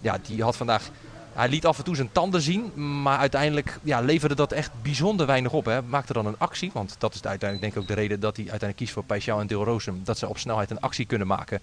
Ja, 0.00 0.18
die 0.26 0.42
had 0.42 0.56
vandaag 0.56 0.90
hij 1.32 1.48
liet 1.48 1.66
af 1.66 1.78
en 1.78 1.84
toe 1.84 1.96
zijn 1.96 2.12
tanden 2.12 2.40
zien, 2.40 2.72
maar 3.02 3.18
uiteindelijk 3.18 3.78
ja, 3.82 4.00
leverde 4.00 4.34
dat 4.34 4.52
echt 4.52 4.70
bijzonder 4.82 5.26
weinig 5.26 5.52
op. 5.52 5.64
Hè. 5.64 5.82
Maakte 5.82 6.12
dan 6.12 6.26
een 6.26 6.38
actie, 6.38 6.70
want 6.72 6.96
dat 6.98 7.14
is 7.14 7.24
uiteindelijk 7.24 7.60
denk 7.60 7.72
ik 7.72 7.80
ook 7.80 7.96
de 7.96 8.02
reden 8.02 8.20
dat 8.20 8.36
hij 8.36 8.50
uiteindelijk 8.50 8.78
kiest 8.78 8.92
voor 8.92 9.04
Paixão 9.04 9.40
en 9.40 9.46
Deel 9.46 9.64
Roosem. 9.64 10.00
Dat 10.04 10.18
ze 10.18 10.28
op 10.28 10.38
snelheid 10.38 10.70
een 10.70 10.80
actie 10.80 11.06
kunnen 11.06 11.26
maken. 11.26 11.60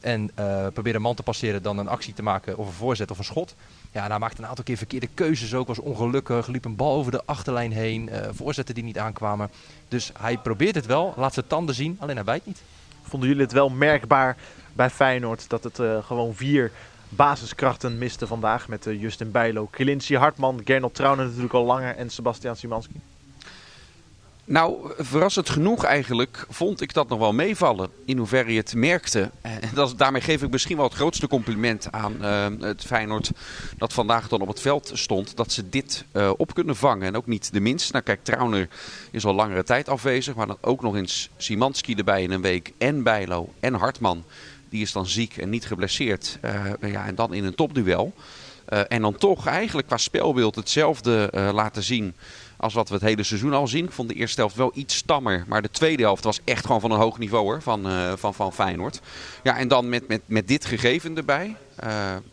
En 0.00 0.30
uh, 0.38 0.66
proberen 0.72 0.94
een 0.94 1.02
man 1.02 1.14
te 1.14 1.22
passeren, 1.22 1.62
dan 1.62 1.78
een 1.78 1.88
actie 1.88 2.14
te 2.14 2.22
maken 2.22 2.56
of 2.56 2.66
een 2.66 2.72
voorzet 2.72 3.10
of 3.10 3.18
een 3.18 3.24
schot. 3.24 3.54
Ja, 3.92 4.04
en 4.04 4.10
hij 4.10 4.18
maakte 4.18 4.42
een 4.42 4.48
aantal 4.48 4.64
keer 4.64 4.76
verkeerde 4.76 5.08
keuzes 5.14 5.54
ook, 5.54 5.66
was 5.66 5.78
ongelukkig, 5.78 6.46
liep 6.46 6.64
een 6.64 6.76
bal 6.76 6.94
over 6.94 7.12
de 7.12 7.22
achterlijn 7.24 7.72
heen, 7.72 8.08
uh, 8.08 8.18
voorzetten 8.32 8.74
die 8.74 8.84
niet 8.84 8.98
aankwamen. 8.98 9.50
Dus 9.88 10.12
hij 10.18 10.38
probeert 10.38 10.74
het 10.74 10.86
wel, 10.86 11.14
laat 11.16 11.34
zijn 11.34 11.46
tanden 11.46 11.74
zien, 11.74 11.96
alleen 12.00 12.16
hij 12.16 12.24
bijt 12.24 12.46
niet. 12.46 12.62
Vonden 13.12 13.30
jullie 13.30 13.44
het 13.44 13.52
wel 13.52 13.68
merkbaar 13.68 14.36
bij 14.72 14.90
Feyenoord 14.90 15.48
dat 15.48 15.64
het 15.64 15.78
uh, 15.78 16.04
gewoon 16.04 16.34
vier 16.34 16.70
basiskrachten 17.08 17.98
miste 17.98 18.26
vandaag 18.26 18.68
met 18.68 18.86
uh, 18.86 19.00
Justin 19.00 19.30
Bijlo, 19.30 19.66
Kilinci 19.70 20.16
Hartman, 20.16 20.60
Gernot 20.64 20.94
Trauner 20.94 21.24
natuurlijk 21.26 21.54
al 21.54 21.64
langer 21.64 21.96
en 21.96 22.10
Sebastian 22.10 22.56
Simanski? 22.56 23.00
Nou, 24.44 24.92
verrassend 24.98 25.50
genoeg 25.50 25.84
eigenlijk 25.84 26.46
vond 26.48 26.80
ik 26.80 26.94
dat 26.94 27.08
nog 27.08 27.18
wel 27.18 27.32
meevallen. 27.32 27.90
In 28.04 28.18
hoeverre 28.18 28.52
je 28.52 28.58
het 28.58 28.74
merkte. 28.74 29.30
En 29.40 29.60
dat, 29.74 29.98
daarmee 29.98 30.20
geef 30.20 30.42
ik 30.42 30.50
misschien 30.50 30.76
wel 30.76 30.84
het 30.84 30.94
grootste 30.94 31.28
compliment 31.28 31.88
aan 31.90 32.16
uh, 32.20 32.46
het 32.60 32.84
Feyenoord 32.84 33.30
dat 33.76 33.92
vandaag 33.92 34.28
dan 34.28 34.40
op 34.40 34.48
het 34.48 34.60
veld 34.60 34.90
stond. 34.94 35.36
Dat 35.36 35.52
ze 35.52 35.68
dit 35.68 36.04
uh, 36.12 36.30
op 36.36 36.54
kunnen 36.54 36.76
vangen. 36.76 37.06
En 37.06 37.16
ook 37.16 37.26
niet 37.26 37.52
de 37.52 37.60
minst. 37.60 37.92
Nou 37.92 38.04
kijk, 38.04 38.24
Trauner 38.24 38.68
is 39.10 39.24
al 39.24 39.34
langere 39.34 39.64
tijd 39.64 39.88
afwezig. 39.88 40.34
Maar 40.34 40.46
dan 40.46 40.58
ook 40.60 40.82
nog 40.82 40.96
eens 40.96 41.30
Simanski 41.36 41.94
erbij 41.94 42.22
in 42.22 42.30
een 42.30 42.42
week. 42.42 42.72
En 42.78 43.02
Bijlo 43.02 43.52
en 43.60 43.74
Hartman. 43.74 44.24
Die 44.68 44.82
is 44.82 44.92
dan 44.92 45.06
ziek 45.06 45.36
en 45.36 45.50
niet 45.50 45.66
geblesseerd. 45.66 46.38
Ja, 46.80 47.06
en 47.06 47.14
dan 47.14 47.34
in 47.34 47.44
een 47.44 47.54
topduel. 47.54 48.14
En 48.88 49.02
dan 49.02 49.16
toch 49.16 49.46
eigenlijk 49.46 49.86
qua 49.86 49.96
spelbeeld 49.96 50.54
hetzelfde 50.54 51.30
laten 51.52 51.82
zien 51.82 52.14
als 52.62 52.74
wat 52.74 52.88
we 52.88 52.94
het 52.94 53.04
hele 53.04 53.22
seizoen 53.22 53.52
al 53.52 53.68
zien. 53.68 53.84
Ik 53.84 53.92
vond 53.92 54.08
de 54.08 54.14
eerste 54.14 54.40
helft 54.40 54.56
wel 54.56 54.70
iets 54.74 54.96
stammer. 54.96 55.44
Maar 55.48 55.62
de 55.62 55.70
tweede 55.70 56.02
helft 56.02 56.24
was 56.24 56.40
echt 56.44 56.66
gewoon 56.66 56.80
van 56.80 56.90
een 56.90 56.98
hoog 56.98 57.18
niveau 57.18 57.44
hoor, 57.44 57.62
van, 57.62 57.86
uh, 57.86 58.12
van, 58.16 58.34
van 58.34 58.52
Feyenoord. 58.52 59.00
Ja, 59.42 59.56
en 59.56 59.68
dan 59.68 59.88
met, 59.88 60.08
met, 60.08 60.20
met 60.26 60.48
dit 60.48 60.64
gegeven 60.64 61.16
erbij. 61.16 61.56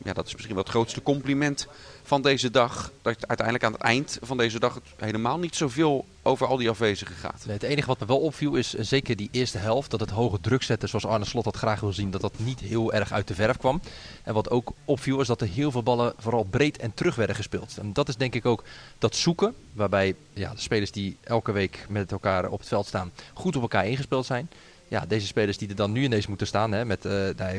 ja, 0.03 0.13
dat 0.13 0.25
is 0.25 0.33
misschien 0.33 0.55
wel 0.55 0.63
het 0.63 0.73
grootste 0.73 1.01
compliment 1.01 1.67
van 2.09 2.21
deze 2.21 2.51
dag. 2.51 2.91
Dat 3.01 3.27
uiteindelijk 3.27 3.65
aan 3.65 3.71
het 3.71 3.81
eind 3.81 4.17
van 4.21 4.37
deze 4.37 4.59
dag 4.59 4.73
het 4.73 4.83
helemaal 4.97 5.39
niet 5.39 5.55
zoveel 5.55 6.05
over 6.23 6.47
al 6.47 6.57
die 6.57 6.69
afwezigen 6.69 7.15
gaat. 7.15 7.43
Het 7.47 7.63
enige 7.63 7.87
wat 7.87 7.99
me 7.99 8.05
wel 8.05 8.19
opviel 8.19 8.55
is 8.55 8.75
uh, 8.75 8.81
zeker 8.83 9.15
die 9.15 9.29
eerste 9.31 9.57
helft. 9.57 9.91
Dat 9.91 9.99
het 9.99 10.09
hoge 10.09 10.39
druk 10.41 10.63
zetten 10.63 10.89
zoals 10.89 11.05
Arne 11.05 11.25
Slot 11.25 11.43
dat 11.43 11.55
graag 11.55 11.79
wil 11.79 11.93
zien. 11.93 12.11
Dat 12.11 12.21
dat 12.21 12.33
niet 12.37 12.59
heel 12.59 12.93
erg 12.93 13.11
uit 13.11 13.27
de 13.27 13.35
verf 13.35 13.57
kwam. 13.57 13.81
En 14.23 14.33
wat 14.33 14.49
ook 14.49 14.71
opviel 14.85 15.21
is 15.21 15.27
dat 15.27 15.41
er 15.41 15.47
heel 15.47 15.71
veel 15.71 15.83
ballen 15.83 16.13
vooral 16.17 16.43
breed 16.43 16.77
en 16.77 16.93
terug 16.93 17.15
werden 17.15 17.35
gespeeld. 17.35 17.77
En 17.77 17.93
dat 17.93 18.07
is 18.07 18.15
denk 18.15 18.35
ik 18.35 18.45
ook 18.45 18.63
dat 18.97 19.15
zoeken. 19.15 19.55
Waarbij 19.73 20.15
ja, 20.33 20.53
de 20.53 20.61
spelers 20.61 20.91
die 20.91 21.17
elke 21.23 21.51
week 21.51 21.85
met 21.89 22.11
elkaar 22.11 22.49
op 22.49 22.59
het 22.59 22.67
veld 22.67 22.87
staan 22.87 23.11
goed 23.33 23.55
op 23.55 23.61
elkaar 23.61 23.87
ingespeeld 23.87 24.25
zijn. 24.25 24.49
Ja, 24.89 25.05
deze 25.07 25.27
spelers 25.27 25.57
die 25.57 25.69
er 25.69 25.75
dan 25.75 25.91
nu 25.91 26.03
ineens 26.03 26.27
moeten 26.27 26.47
staan. 26.47 26.71
Hè, 26.71 26.85
met 26.85 27.05
uh, 27.05 27.11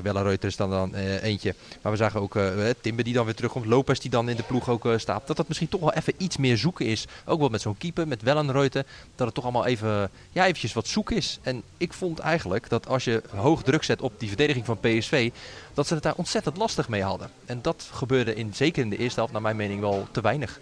Wellenreuter 0.03 0.49
is 0.49 0.57
dan, 0.57 0.71
dan 0.71 0.91
uh, 0.95 1.23
eentje. 1.23 1.55
Maar 1.83 1.93
we 1.93 1.99
zagen 1.99 2.21
ook 2.21 2.35
uh, 2.35 2.45
Timber 2.81 3.05
die 3.05 3.15
dan 3.15 3.25
weer 3.25 3.35
terugkomt. 3.35 3.67
Lopez 3.67 3.99
die 3.99 4.11
dan 4.11 4.29
in 4.29 4.37
de 4.37 4.43
ploeg 4.43 4.69
ook 4.69 4.89
staat. 4.97 5.27
Dat 5.27 5.37
dat 5.37 5.49
misschien 5.49 5.69
toch 5.69 5.81
wel 5.81 5.93
even 5.93 6.15
iets 6.17 6.37
meer 6.37 6.57
zoeken 6.57 6.87
is. 6.87 7.07
Ook 7.25 7.41
wel 7.41 7.49
met 7.49 7.61
zo'n 7.61 7.79
keeper, 7.79 8.09
met 8.09 8.23
Wellenreuter. 8.23 8.87
Dat 9.15 9.27
het 9.27 9.35
toch 9.35 9.45
allemaal 9.45 9.67
even, 9.67 10.11
ja, 10.33 10.43
eventjes 10.43 10.73
wat 10.73 10.87
zoek 10.87 11.11
is. 11.11 11.39
En 11.43 11.63
ik 11.77 11.93
vond 11.93 12.19
eigenlijk 12.19 12.69
dat 12.69 12.89
als 12.89 13.05
je 13.05 13.23
hoog 13.35 13.63
druk 13.63 13.83
zet 13.83 14.01
op 14.01 14.13
die 14.19 14.29
verdediging 14.29 14.65
van 14.67 14.81
PSV. 14.81 15.31
Dat 15.75 15.87
ze 15.87 15.95
het 15.95 16.03
daar 16.03 16.15
ontzettend 16.17 16.57
lastig 16.57 16.89
mee 16.89 17.03
hadden. 17.03 17.31
En 17.47 17.63
dat 17.63 17.89
gebeurde 17.93 18.35
in, 18.35 18.55
zeker 18.55 18.83
in 18.83 18.91
de 18.91 18.99
eerste 18.99 19.19
helft 19.19 19.33
naar 19.33 19.43
mijn 19.43 19.57
mening 19.57 19.81
wel 19.81 20.07
te 20.11 20.21
weinig. 20.21 20.61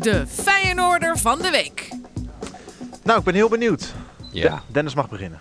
De 0.00 0.26
Feyenoorder 0.26 1.18
van 1.18 1.38
de 1.38 1.50
week. 1.50 1.88
Nou, 3.02 3.18
ik 3.18 3.24
ben 3.24 3.34
heel 3.34 3.48
benieuwd. 3.48 3.94
Ja. 4.42 4.62
Dennis 4.66 4.94
mag 4.94 5.08
beginnen. 5.08 5.40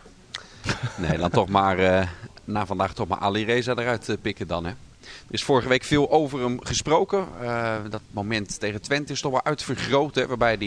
Nee, 0.98 1.18
dan 1.18 1.30
toch 1.30 1.48
maar 1.48 1.80
uh, 1.80 2.08
na 2.44 2.66
vandaag 2.66 2.94
toch 2.94 3.08
maar 3.08 3.20
Ali 3.20 3.46
Reza 3.46 3.72
eruit 3.76 4.10
uh, 4.10 4.16
pikken 4.22 4.48
dan. 4.48 4.66
Hè. 4.66 4.70
Er 5.02 5.34
is 5.34 5.44
vorige 5.44 5.68
week 5.68 5.84
veel 5.84 6.12
over 6.12 6.40
hem 6.40 6.64
gesproken. 6.64 7.28
Uh, 7.42 7.76
dat 7.90 8.02
moment 8.12 8.60
tegen 8.60 8.82
Twente 8.82 9.12
is 9.12 9.22
toch 9.22 9.32
wel 9.32 9.44
uitvergroot. 9.44 10.16
Hè, 10.16 10.28
waarbij 10.28 10.58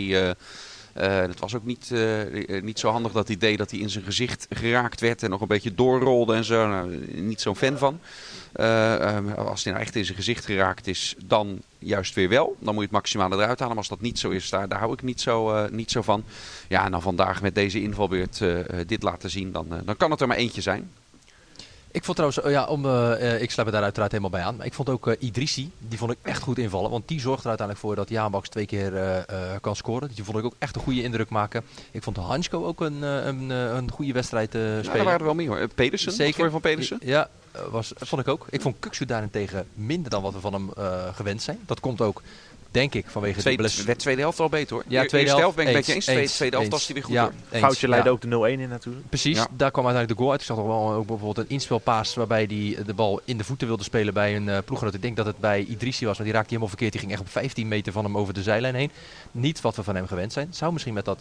die... 0.95 1.04
het 1.04 1.40
was 1.40 1.54
ook 1.54 1.64
niet, 1.64 1.92
niet 2.62 2.78
zo 2.78 2.90
handig 2.90 3.12
dat 3.12 3.28
hij 3.28 3.37
deed 3.37 3.59
dat 3.59 3.71
hij 3.71 3.80
in 3.80 3.90
zijn 3.90 4.04
gezicht 4.04 4.47
geraakt 4.50 5.00
werd 5.00 5.23
en 5.23 5.30
nog 5.30 5.40
een 5.40 5.49
beetje 5.49 5.75
doorrolde 5.75 6.35
en 6.35 6.45
zo. 6.45 6.68
Nou, 6.68 7.07
niet 7.14 7.40
zo'n 7.40 7.57
fan 7.57 7.78
van. 7.78 8.00
Uh, 8.57 9.35
als 9.37 9.64
hij 9.64 9.73
nou 9.73 9.85
echt 9.85 9.97
in 9.97 10.04
zijn 10.04 10.16
gezicht 10.16 10.45
geraakt 10.45 10.87
is, 10.87 11.14
dan 11.25 11.62
juist 11.78 12.14
weer 12.14 12.28
wel. 12.28 12.57
Dan 12.59 12.75
moet 12.75 12.83
je 12.83 12.88
het 12.88 12.90
maximale 12.90 13.35
eruit 13.35 13.59
halen. 13.59 13.68
Maar 13.68 13.76
als 13.76 13.88
dat 13.88 14.00
niet 14.00 14.18
zo 14.18 14.30
is, 14.30 14.49
daar, 14.49 14.68
daar 14.68 14.78
hou 14.78 14.92
ik 14.92 15.02
niet 15.02 15.21
zo, 15.21 15.54
uh, 15.54 15.71
niet 15.71 15.90
zo 15.90 16.02
van. 16.02 16.25
Ja, 16.68 16.85
en 16.85 16.90
dan 16.90 17.02
vandaag 17.02 17.42
met 17.42 17.54
deze 17.54 17.83
invalbeurt 17.83 18.40
uh, 18.40 18.59
dit 18.87 19.02
laten 19.02 19.30
zien, 19.30 19.52
dan, 19.52 19.66
dan 19.85 19.97
kan 19.97 20.11
het 20.11 20.21
er 20.21 20.26
maar 20.26 20.37
eentje 20.37 20.61
zijn. 20.61 20.90
Ik 21.90 22.04
vond 22.04 22.16
trouwens, 22.16 22.54
ja, 22.54 22.66
om, 22.66 22.85
uh, 22.85 23.42
ik 23.42 23.50
sluit 23.50 23.68
me 23.68 23.75
daar 23.75 23.83
uiteraard 23.83 24.11
helemaal 24.11 24.33
bij 24.33 24.42
aan. 24.42 24.57
Maar 24.57 24.66
ik 24.66 24.75
vond 24.75 24.88
ook 24.88 25.07
uh, 25.07 25.14
Idrissi, 25.18 25.71
die 25.78 25.99
vond 25.99 26.11
ik 26.11 26.18
echt 26.23 26.42
goed 26.42 26.59
invallen. 26.59 26.90
Want 26.90 27.09
die 27.09 27.21
zorgt 27.21 27.42
er 27.42 27.49
uiteindelijk 27.49 27.87
voor 27.87 27.97
dat 27.97 28.09
Jaanbaks 28.09 28.49
twee 28.49 28.66
keer 28.66 28.92
uh, 28.92 29.16
kan 29.61 29.76
scoren. 29.76 30.11
Die 30.14 30.25
vond 30.25 30.38
ik 30.38 30.45
ook 30.45 30.54
echt 30.59 30.76
een 30.76 30.83
goede 30.83 31.02
indruk 31.02 31.28
maken. 31.28 31.64
Ik 31.90 32.02
vond 32.02 32.16
Hansko 32.16 32.64
ook 32.64 32.80
een, 32.80 33.02
een, 33.02 33.50
een 33.50 33.90
goede 33.90 34.12
wedstrijd 34.12 34.50
spelen. 34.50 34.83
Ja, 34.85 34.92
er 34.92 35.04
waren 35.04 35.18
er 35.18 35.25
wel 35.25 35.35
meer 35.35 35.49
hoor. 35.49 35.68
Pedersen, 35.68 36.12
Zeker. 36.12 36.35
voor 36.35 36.45
je 36.45 36.50
van 36.50 36.61
Pedersen? 36.61 36.99
Ja, 37.02 37.28
was, 37.71 37.92
vond 37.97 38.21
ik 38.21 38.28
ook. 38.28 38.47
Ik 38.50 38.61
vond 38.61 38.76
Kuksu 38.78 39.04
daarentegen 39.04 39.66
minder 39.75 40.11
dan 40.11 40.23
wat 40.23 40.33
we 40.33 40.40
van 40.40 40.52
hem 40.52 40.71
gewend 41.14 41.42
zijn. 41.42 41.59
Dat 41.66 41.80
komt 41.80 42.00
ook 42.00 42.23
Denk 42.70 42.94
ik, 42.94 43.04
vanwege 43.08 43.40
Tweede, 43.40 43.62
de 43.62 43.84
werd 43.84 43.98
tweede 43.98 44.20
helft 44.20 44.40
al 44.40 44.48
beter 44.48 44.75
hoor. 44.75 44.84
Ja, 44.88 45.04
tweede 45.04 45.30
helft 45.30 45.56
ben 45.56 45.66
ik 45.66 45.75
met 45.75 45.87
je 45.87 45.94
eens. 45.94 46.04
Tweede, 46.04 46.30
tweede 46.30 46.56
helft 46.56 46.70
was 46.70 46.84
hij 46.84 46.94
weer 46.94 47.04
goed 47.04 47.14
ja, 47.14 47.22
hoor. 47.22 47.32
Eens, 47.50 47.62
Foutje 47.62 47.88
leidde 47.88 48.08
ja. 48.08 48.14
ook 48.14 48.48
de 48.48 48.56
0-1 48.56 48.60
in 48.60 48.68
natuurlijk. 48.68 49.08
Precies, 49.08 49.37
ja. 49.37 49.46
daar 49.50 49.70
kwam 49.70 49.87
uiteindelijk 49.87 50.08
de 50.08 50.14
goal 50.14 50.30
uit. 50.30 50.40
Ik 50.40 50.46
zag 50.46 50.56
nog 50.56 50.66
wel 50.66 50.92
ook 50.92 51.06
bijvoorbeeld 51.06 51.46
een 51.46 51.54
inspelpaas 51.54 52.14
waarbij 52.14 52.44
hij 52.48 52.84
de 52.84 52.94
bal 52.94 53.20
in 53.25 53.38
de 53.38 53.44
voeten 53.44 53.66
wilde 53.66 53.82
spelen 53.82 54.14
bij 54.14 54.37
een 54.37 54.46
uh, 54.46 54.58
ploeggenoot. 54.64 54.94
Ik 54.94 55.02
denk 55.02 55.16
dat 55.16 55.26
het 55.26 55.38
bij 55.38 55.64
Idrissi 55.64 56.06
was, 56.06 56.16
maar 56.16 56.25
die 56.25 56.34
raakte 56.34 56.48
helemaal 56.48 56.68
verkeerd. 56.68 56.92
Die 56.92 57.00
ging 57.00 57.12
echt 57.12 57.20
op 57.20 57.28
15 57.28 57.68
meter 57.68 57.92
van 57.92 58.04
hem 58.04 58.18
over 58.18 58.34
de 58.34 58.42
zijlijn 58.42 58.75
heen. 58.75 58.90
Niet 59.30 59.60
wat 59.60 59.76
we 59.76 59.82
van 59.82 59.94
hem 59.94 60.06
gewend 60.06 60.32
zijn. 60.32 60.48
Zou 60.50 60.72
misschien 60.72 60.94
met 60.94 61.04
dat 61.04 61.20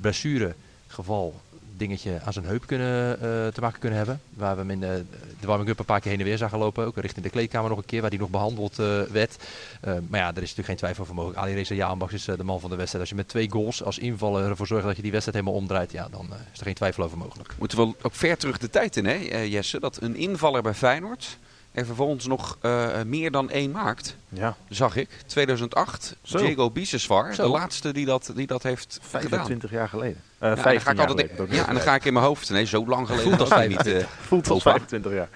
blessure 0.00 0.54
geval 0.86 1.40
dingetje 1.76 2.20
aan 2.24 2.32
zijn 2.32 2.44
heup 2.44 2.66
kunnen, 2.66 3.12
uh, 3.12 3.18
te 3.46 3.60
maken 3.60 3.80
kunnen 3.80 3.98
hebben. 3.98 4.20
Waar 4.34 4.54
we 4.54 4.60
hem 4.60 4.70
in 4.70 4.80
de, 4.80 5.04
de 5.40 5.46
warming-up 5.46 5.78
een 5.78 5.84
paar 5.84 6.00
keer 6.00 6.10
heen 6.10 6.20
en 6.20 6.26
weer 6.26 6.38
zagen 6.38 6.58
lopen. 6.58 6.86
Ook 6.86 6.96
richting 6.96 7.24
de 7.24 7.30
kleedkamer 7.30 7.68
nog 7.68 7.78
een 7.78 7.84
keer, 7.84 8.00
waar 8.00 8.10
die 8.10 8.18
nog 8.18 8.30
behandeld 8.30 8.78
uh, 8.78 9.02
werd. 9.02 9.36
Maar 9.82 10.20
ja, 10.20 10.26
er 10.26 10.42
is 10.42 10.54
natuurlijk 10.54 10.66
geen 10.66 10.76
twijfel 10.76 11.02
over 11.02 11.14
mogelijk. 11.14 11.40
Ali 11.40 11.54
Reza 11.54 11.74
Jaanbach 11.74 12.12
is 12.12 12.24
de 12.24 12.44
man 12.44 12.60
van 12.60 12.70
de 12.70 12.76
wedstrijd. 12.76 13.04
Als 13.04 13.12
je 13.12 13.16
met 13.16 13.28
twee 13.28 13.50
goals 13.50 13.82
als 13.82 13.98
invaller 13.98 14.48
ervoor 14.48 14.66
zorgt 14.66 14.86
dat 14.86 14.96
je 14.96 15.02
die 15.02 15.10
wedstrijd 15.10 15.38
helemaal 15.38 15.60
omdraait, 15.60 15.92
ja, 15.92 16.08
dan 16.10 16.28
is 16.52 16.58
er 16.58 16.64
geen 16.64 16.74
twijfel 16.74 17.04
over 17.04 17.18
mogelijk. 17.18 17.54
Moeten 17.58 17.78
we 17.78 17.94
ook 18.02 18.14
ver 18.14 18.36
terug 18.36 18.58
de 18.58 18.70
tijd 18.70 18.96
in, 18.96 19.06
hè, 19.06 19.38
Jesse? 19.38 19.80
Dat 19.80 20.02
een 20.02 20.16
invaller 20.16 20.62
bij 20.62 20.74
Feyenoord 20.74 21.38
er 21.74 21.86
vervolgens 21.86 22.26
nog 22.26 22.58
uh, 22.62 23.02
meer 23.06 23.30
dan 23.30 23.50
één 23.50 23.70
maakt. 23.70 24.16
Ja. 24.28 24.56
Zag 24.68 24.96
ik. 24.96 25.08
2008. 25.26 26.16
Zo. 26.22 26.38
Diego 26.38 26.70
Biseswar. 26.70 27.34
De 27.36 27.48
laatste 27.48 27.92
die 27.92 28.06
dat, 28.06 28.32
die 28.34 28.46
dat 28.46 28.62
heeft 28.62 28.98
25 29.02 29.70
gedaan. 29.70 29.78
jaar 29.78 29.88
geleden. 29.88 30.22
Uh, 30.42 30.48
ja, 30.48 30.56
15 30.56 30.96
jaar 30.96 31.08
geleden. 31.08 31.36
Geleden, 31.36 31.56
ja, 31.56 31.68
en 31.68 31.74
dan 31.74 31.82
ga 31.82 31.94
ik 31.94 32.04
in 32.04 32.12
mijn 32.12 32.24
hoofd. 32.24 32.50
Nee, 32.50 32.64
zo 32.64 32.86
lang 32.86 33.06
geleden. 33.06 33.36
Voelt 33.36 33.52
als 33.52 33.66
niet. 33.66 33.86
Uh, 33.86 34.04
Voelt 34.20 34.48
als 34.48 34.62
25 34.62 35.12
jaar. 35.12 35.28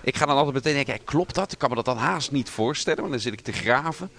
Ik 0.00 0.16
ga 0.16 0.26
dan 0.26 0.36
altijd 0.36 0.54
meteen 0.54 0.74
denken, 0.74 1.04
klopt 1.04 1.34
dat? 1.34 1.52
Ik 1.52 1.58
kan 1.58 1.68
me 1.68 1.74
dat 1.74 1.84
dan 1.84 1.96
haast 1.96 2.30
niet 2.30 2.50
voorstellen. 2.50 3.00
Want 3.00 3.12
dan 3.12 3.20
zit 3.20 3.32
ik 3.32 3.40
te 3.40 3.52
graven. 3.52 4.10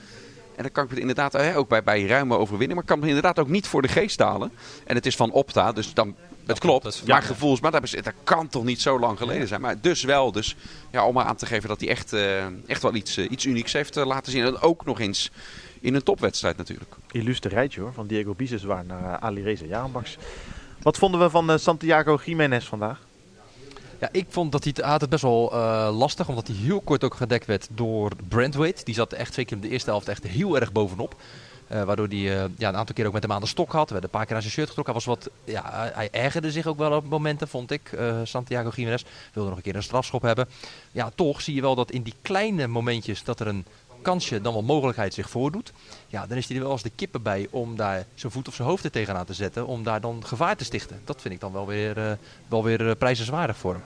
En 0.56 0.64
dan 0.64 0.72
kan 0.72 0.84
ik 0.84 0.90
het 0.90 1.00
inderdaad, 1.00 1.38
ook 1.56 1.70
bij, 1.70 1.84
bij 1.84 2.06
ruime 2.06 2.38
overwinning, 2.38 2.74
maar 2.74 2.84
ik 2.84 2.90
kan 2.90 3.00
me 3.00 3.08
inderdaad 3.08 3.40
ook 3.40 3.48
niet 3.48 3.68
voor 3.68 3.82
de 3.82 3.88
geest 3.88 4.20
halen. 4.20 4.52
En 4.86 4.96
het 4.96 5.06
is 5.06 5.16
van 5.16 5.32
Opta, 5.32 5.72
dus 5.72 5.94
dan 5.94 6.16
het 6.46 6.60
klopt, 6.60 6.84
dat, 6.84 7.02
maar 7.06 7.22
ja. 7.22 7.28
gevoels, 7.28 7.60
maar 7.60 7.72
dat, 7.72 7.90
dat, 7.92 8.14
kan 8.24 8.48
toch 8.48 8.64
niet 8.64 8.82
zo 8.82 9.00
lang 9.00 9.18
geleden 9.18 9.48
zijn. 9.48 9.62
Maar 9.62 9.82
dus 9.82 10.04
wel, 10.04 10.32
dus 10.32 10.56
ja, 10.92 11.06
om 11.06 11.14
maar 11.14 11.26
aan 11.26 11.36
te 11.36 11.46
geven 11.46 11.70
dat 11.70 11.80
hij 11.80 11.90
echt, 11.90 12.14
uh, 12.14 12.46
echt 12.68 12.82
wel 12.82 12.96
iets, 12.96 13.18
uh, 13.18 13.32
iets 13.32 13.46
unieks 13.46 13.74
heeft 13.74 13.98
uh, 13.98 14.06
laten 14.06 14.32
zien. 14.32 14.46
En 14.46 14.60
ook 14.60 14.86
nog 14.86 15.00
eens 15.00 15.32
in 15.82 15.96
een 15.96 16.04
topwedstrijd 16.04 16.58
natuurlijk. 16.58 16.96
Illustre 17.12 17.50
rijtje 17.50 17.82
hoor, 17.82 17.94
van 17.94 18.08
Diego 18.08 18.34
Biseswar 18.34 18.86
naar 18.86 19.20
Ali 19.20 19.44
Reza 19.44 19.66
Jarenbaks. 19.66 20.18
Wat 20.82 20.98
vonden 20.98 21.20
we 21.20 21.30
van 21.30 21.60
Santiago 21.60 22.20
Jiménez 22.26 22.66
vandaag? 22.66 23.00
Ja, 24.04 24.10
ik 24.12 24.26
vond 24.30 24.52
dat 24.52 24.64
hij 24.64 24.74
het, 24.76 24.86
had 24.86 25.02
het 25.02 25.10
best 25.10 25.22
wel 25.22 25.54
uh, 25.54 25.90
lastig, 25.98 26.28
omdat 26.28 26.48
hij 26.48 26.56
heel 26.56 26.82
kort 26.82 27.04
ook 27.04 27.16
gedekt 27.16 27.46
werd 27.46 27.68
door 27.72 28.12
Brandweight. 28.28 28.86
Die 28.86 28.96
zat 28.96 29.14
echt 29.14 29.34
zeker 29.34 29.56
in 29.56 29.62
de 29.62 29.70
eerste 29.70 29.90
helft 29.90 30.08
echt 30.08 30.24
heel 30.24 30.60
erg 30.60 30.72
bovenop. 30.72 31.16
Uh, 31.74 31.84
waardoor 31.84 32.08
hij 32.08 32.18
uh, 32.18 32.44
ja, 32.58 32.70
een 32.70 32.76
aantal 32.76 32.96
keer 32.96 33.06
ook 33.08 33.14
met 33.14 33.24
hem 33.24 33.32
aan 33.32 33.42
de 33.42 33.48
stok 33.48 33.72
had. 33.72 33.90
We 33.90 34.04
een 34.04 34.10
paar 34.10 34.26
keer 34.26 34.36
aan 34.36 34.42
zijn 34.42 34.54
shirt 34.54 34.68
getrokken. 34.68 34.94
Hij, 34.94 35.04
was 35.06 35.16
wat, 35.16 35.30
ja, 35.44 35.92
hij 35.94 36.10
ergerde 36.12 36.52
zich 36.52 36.68
ook 36.68 36.78
wel 36.78 36.92
op 36.92 37.06
momenten, 37.06 37.48
vond 37.48 37.72
ik. 37.72 37.92
Uh, 37.92 38.20
Santiago 38.24 38.72
Jiménez 38.76 39.04
wilde 39.34 39.50
nog 39.50 39.58
een 39.58 39.64
keer 39.64 39.76
een 39.76 39.84
strafschop 39.84 40.22
hebben. 40.22 40.50
Ja, 40.92 41.12
toch 41.16 41.42
zie 41.42 41.56
je 41.56 41.62
wel 41.62 41.76
dat 41.76 41.92
in 41.92 42.02
die 42.02 42.14
kleine 42.22 42.68
momentjes 42.68 43.24
dat 43.24 43.40
er 43.40 43.48
een 43.48 43.66
kansje, 44.02 44.42
dan 44.42 44.54
wel 44.54 44.62
mogelijkheid 44.62 45.14
zich 45.14 45.30
voordoet. 45.30 45.74
Ja, 46.08 46.28
dan 46.28 46.38
is 46.38 46.48
hij 46.48 46.56
er 46.58 46.64
wel 46.64 46.72
als 46.72 46.84
de 46.84 46.92
kippen 46.96 47.22
bij 47.22 47.48
om 47.50 47.76
daar 47.76 48.06
zijn 48.16 48.32
voet 48.32 48.48
of 48.48 48.56
zijn 48.56 48.68
hoofd 48.68 48.84
er 48.84 48.92
tegenaan 48.92 49.26
te 49.26 49.34
zetten. 49.34 49.68
Om 49.68 49.84
daar 49.84 50.02
dan 50.02 50.26
gevaar 50.26 50.56
te 50.56 50.64
stichten. 50.64 51.02
Dat 51.04 51.22
vind 51.22 51.34
ik 51.34 51.40
dan 51.40 51.52
wel 51.54 51.68
weer, 51.68 52.18
wel 52.48 52.64
weer 52.64 52.96
prijzenswaardig 52.96 53.58
voor 53.58 53.74
hem. 53.74 53.84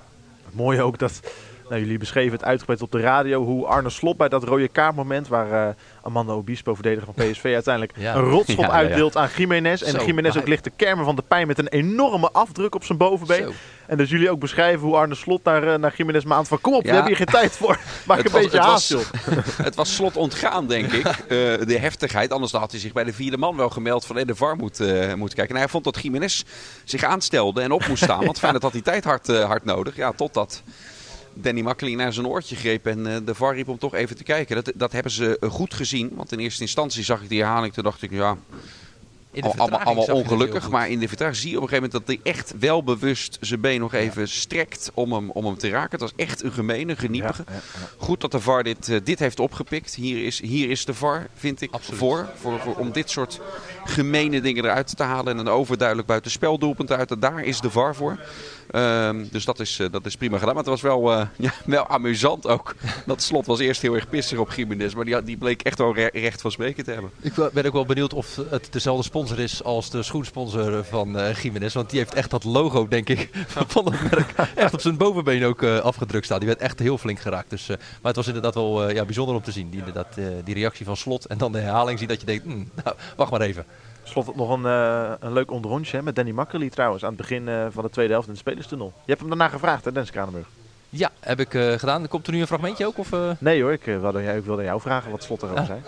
Mooi 0.51 0.81
ook 0.81 0.99
dat 0.99 1.21
nou, 1.69 1.81
jullie 1.81 1.97
beschreven 1.97 2.31
het 2.31 2.43
uitgebreid 2.43 2.81
op 2.81 2.91
de 2.91 2.99
radio 2.99 3.43
hoe 3.43 3.65
Arne 3.65 3.89
Slot 3.89 4.17
bij 4.17 4.29
dat 4.29 4.43
rode 4.43 4.67
kaartmoment 4.67 5.27
waar 5.27 5.67
uh, 5.67 5.73
Amanda 6.01 6.33
Obispo, 6.33 6.73
verdediger 6.73 7.13
van 7.13 7.25
PSV, 7.25 7.43
uiteindelijk 7.43 7.93
ja. 7.97 8.15
een 8.15 8.23
rotschop 8.23 8.65
ja, 8.65 8.71
uitdeelt 8.71 9.13
ja, 9.13 9.19
aan 9.19 9.29
Jiménez. 9.35 9.81
En 9.81 10.05
Jiménez 10.05 10.37
ook 10.37 10.47
ligt 10.47 10.63
te 10.63 10.69
kermen 10.69 11.05
van 11.05 11.15
de 11.15 11.23
pijn 11.27 11.47
met 11.47 11.59
een 11.59 11.67
enorme 11.67 12.31
afdruk 12.31 12.75
op 12.75 12.83
zijn 12.83 12.97
bovenbeen. 12.97 13.43
Zo. 13.43 13.51
En 13.87 13.97
dus 13.97 14.09
jullie 14.09 14.29
ook 14.29 14.39
beschrijven 14.39 14.87
hoe 14.87 14.95
Arne 14.95 15.15
Slot 15.15 15.43
naar, 15.43 15.63
uh, 15.63 15.75
naar 15.75 15.93
Jiménez 15.97 16.23
maand 16.23 16.47
van 16.47 16.61
kom 16.61 16.73
op, 16.73 16.83
we 16.83 16.89
hebben 16.89 17.07
hier 17.07 17.15
geen 17.15 17.25
tijd 17.25 17.51
voor. 17.51 17.79
Maak 18.07 18.17
een 18.17 18.31
was, 18.31 18.41
beetje 18.41 18.59
haast, 18.59 18.95
het 19.67 19.75
was 19.75 19.95
Slot 19.95 20.17
ontgaan, 20.17 20.67
denk 20.67 20.91
ik. 20.91 21.05
Uh, 21.05 21.17
de 21.65 21.77
heftigheid. 21.79 22.31
Anders 22.31 22.51
had 22.51 22.71
hij 22.71 22.79
zich 22.79 22.93
bij 22.93 23.03
de 23.03 23.13
vierde 23.13 23.37
man 23.37 23.55
wel 23.55 23.69
gemeld 23.69 24.05
van 24.05 24.15
hey, 24.15 24.25
de 24.25 24.35
VAR 24.35 24.55
moet, 24.55 24.79
uh, 24.79 25.13
moet 25.13 25.33
kijken. 25.33 25.55
En 25.55 25.61
hij 25.61 25.69
vond 25.69 25.83
dat 25.83 26.01
Jiménez 26.01 26.43
zich 26.83 27.03
aanstelde 27.03 27.61
en 27.61 27.71
op 27.71 27.87
moest 27.87 28.03
staan. 28.03 28.25
Want 28.25 28.39
fijn 28.39 28.53
dat 28.53 28.61
had 28.61 28.71
die 28.71 28.81
tijd 28.81 29.03
hard, 29.03 29.27
hard 29.27 29.65
nodig. 29.65 29.95
Ja, 29.95 30.11
totdat 30.11 30.63
Danny 31.41 31.61
Makkely 31.61 31.93
naar 31.93 32.13
zijn 32.13 32.27
oortje 32.27 32.55
greep 32.55 32.85
en 32.85 32.99
uh, 32.99 33.15
de 33.25 33.35
VAR 33.35 33.55
riep 33.55 33.67
om 33.67 33.77
toch 33.77 33.93
even 33.93 34.15
te 34.15 34.23
kijken. 34.23 34.55
Dat, 34.55 34.71
dat 34.75 34.91
hebben 34.91 35.11
ze 35.11 35.37
goed 35.49 35.73
gezien, 35.73 36.11
want 36.15 36.31
in 36.31 36.39
eerste 36.39 36.61
instantie 36.61 37.03
zag 37.03 37.21
ik 37.21 37.29
die 37.29 37.41
herhaling. 37.41 37.73
Toen 37.73 37.83
dacht 37.83 38.01
ik, 38.01 38.11
ja, 38.11 38.37
allemaal, 39.43 39.79
allemaal 39.79 40.05
ongelukkig. 40.05 40.69
Maar 40.69 40.89
in 40.89 40.99
de 40.99 41.07
vertraging 41.07 41.37
zie 41.37 41.51
je 41.51 41.57
op 41.57 41.63
een 41.63 41.69
gegeven 41.69 41.89
moment 41.89 42.07
dat 42.07 42.15
hij 42.23 42.33
echt 42.33 42.53
wel 42.59 42.83
bewust 42.83 43.37
zijn 43.41 43.61
been 43.61 43.79
nog 43.79 43.93
even 43.93 44.21
ja. 44.21 44.27
strekt 44.27 44.91
om 44.93 45.13
hem, 45.13 45.31
om 45.31 45.45
hem 45.45 45.57
te 45.57 45.69
raken. 45.69 45.91
Het 45.91 46.01
was 46.01 46.13
echt 46.15 46.43
een 46.43 46.51
gemene, 46.51 46.95
geniepige. 46.95 47.43
Ja, 47.47 47.53
ja, 47.53 47.87
Goed 47.97 48.21
dat 48.21 48.31
de 48.31 48.39
VAR 48.39 48.63
dit, 48.63 48.87
uh, 48.87 48.99
dit 49.03 49.19
heeft 49.19 49.39
opgepikt. 49.39 49.95
Hier 49.95 50.25
is, 50.25 50.41
hier 50.41 50.69
is 50.69 50.85
de 50.85 50.93
VAR, 50.93 51.27
vind 51.33 51.61
ik, 51.61 51.69
voor, 51.79 52.29
voor, 52.35 52.59
voor. 52.59 52.75
Om 52.75 52.91
dit 52.91 53.09
soort 53.09 53.39
gemene 53.85 54.41
dingen 54.41 54.63
eruit 54.63 54.97
te 54.97 55.03
halen. 55.03 55.33
En 55.33 55.39
een 55.39 55.47
overduidelijk 55.47 56.07
buitenspeldoelpunt 56.07 56.91
uit. 56.91 57.21
Daar 57.21 57.43
is 57.43 57.61
de 57.61 57.69
VAR 57.69 57.95
voor. 57.95 58.19
Um, 58.71 59.27
dus 59.31 59.45
dat 59.45 59.59
is, 59.59 59.79
uh, 59.79 59.87
dat 59.91 60.05
is 60.05 60.15
prima 60.15 60.37
gedaan. 60.37 60.53
Maar 60.53 60.63
het 60.63 60.71
was 60.71 60.81
wel, 60.81 61.11
uh, 61.11 61.25
ja, 61.37 61.53
wel 61.65 61.87
amusant 61.87 62.47
ook. 62.47 62.75
Dat 63.05 63.21
slot 63.21 63.45
was 63.45 63.59
eerst 63.59 63.81
heel 63.81 63.95
erg 63.95 64.09
pissig 64.09 64.37
op 64.37 64.53
Jiménez. 64.53 64.93
Maar 64.93 65.05
die, 65.05 65.23
die 65.23 65.37
bleek 65.37 65.61
echt 65.61 65.77
wel 65.77 65.93
re 65.93 66.09
recht 66.13 66.41
van 66.41 66.51
spreken 66.51 66.83
te 66.83 66.91
hebben. 66.91 67.11
Ik 67.21 67.33
ben 67.53 67.65
ook 67.65 67.73
wel 67.73 67.85
benieuwd 67.85 68.13
of 68.13 68.39
het 68.49 68.67
dezelfde 68.71 69.03
sponsor 69.03 69.26
is 69.35 69.63
als 69.63 69.89
de 69.89 70.03
schoensponsor 70.03 70.83
van 70.83 71.17
uh, 71.19 71.33
Jiménez. 71.35 71.73
Want 71.73 71.89
die 71.89 71.99
heeft 71.99 72.13
echt 72.13 72.29
dat 72.31 72.43
logo, 72.43 72.87
denk 72.87 73.09
ik, 73.09 73.29
van 73.67 73.85
het 73.85 74.11
merk 74.11 74.33
echt 74.55 74.73
op 74.73 74.81
zijn 74.81 74.97
bovenbeen 74.97 75.45
ook 75.45 75.63
afgedrukt 75.63 76.25
staan. 76.25 76.39
Die 76.39 76.47
werd 76.47 76.59
echt 76.59 76.79
heel 76.79 76.97
flink 76.97 77.19
geraakt. 77.19 77.49
Dus, 77.49 77.67
maar 77.67 77.77
het 78.01 78.15
was 78.15 78.27
inderdaad 78.27 78.53
wel 78.53 78.89
ja, 78.89 79.05
bijzonder 79.05 79.35
om 79.35 79.41
te 79.41 79.51
zien. 79.51 79.69
Die, 79.69 79.79
inderdaad, 79.79 80.17
die 80.43 80.53
reactie 80.53 80.85
van 80.85 80.97
slot. 80.97 81.25
En 81.25 81.37
dan 81.37 81.51
de 81.51 81.59
herhaling 81.59 81.99
zien 81.99 82.07
dat 82.07 82.19
je 82.19 82.25
denkt, 82.25 82.45
mm, 82.45 82.69
nou, 82.83 82.95
wacht 83.15 83.31
maar 83.31 83.41
even. 83.41 83.65
Slot 84.03 84.35
nog 84.35 84.49
een, 84.49 84.63
een 85.19 85.33
leuk 85.33 85.51
onderrondje 85.51 86.01
met 86.01 86.15
Danny 86.15 86.31
Makkely 86.31 86.69
trouwens 86.69 87.03
aan 87.03 87.09
het 87.09 87.17
begin 87.17 87.49
van 87.71 87.83
de 87.83 87.89
tweede 87.89 88.11
helft 88.13 88.27
in 88.27 88.33
de 88.33 88.39
spelerstunnel. 88.39 88.93
Je 88.95 89.03
hebt 89.05 89.19
hem 89.19 89.29
daarna 89.29 89.47
gevraagd 89.47 89.85
hè 89.85 89.91
Dennis 89.91 90.11
Kranenburg? 90.11 90.45
Ja, 90.89 91.11
heb 91.19 91.39
ik 91.39 91.53
eh, 91.53 91.71
gedaan. 91.73 92.07
Komt 92.07 92.27
er 92.27 92.33
nu 92.33 92.39
een 92.41 92.47
fragmentje 92.47 92.85
ook? 92.85 92.97
Of, 92.97 93.11
eh? 93.13 93.29
Nee 93.39 93.61
hoor, 93.61 93.71
ik, 93.71 93.87
eh, 93.87 93.99
wilde, 93.99 94.23
jou- 94.23 94.37
ik 94.37 94.43
wilde 94.45 94.63
jou 94.63 94.81
vragen 94.81 95.11
wat 95.11 95.23
Slot 95.23 95.41
erover 95.41 95.59
Ah. 95.61 95.65
zei. 95.65 95.79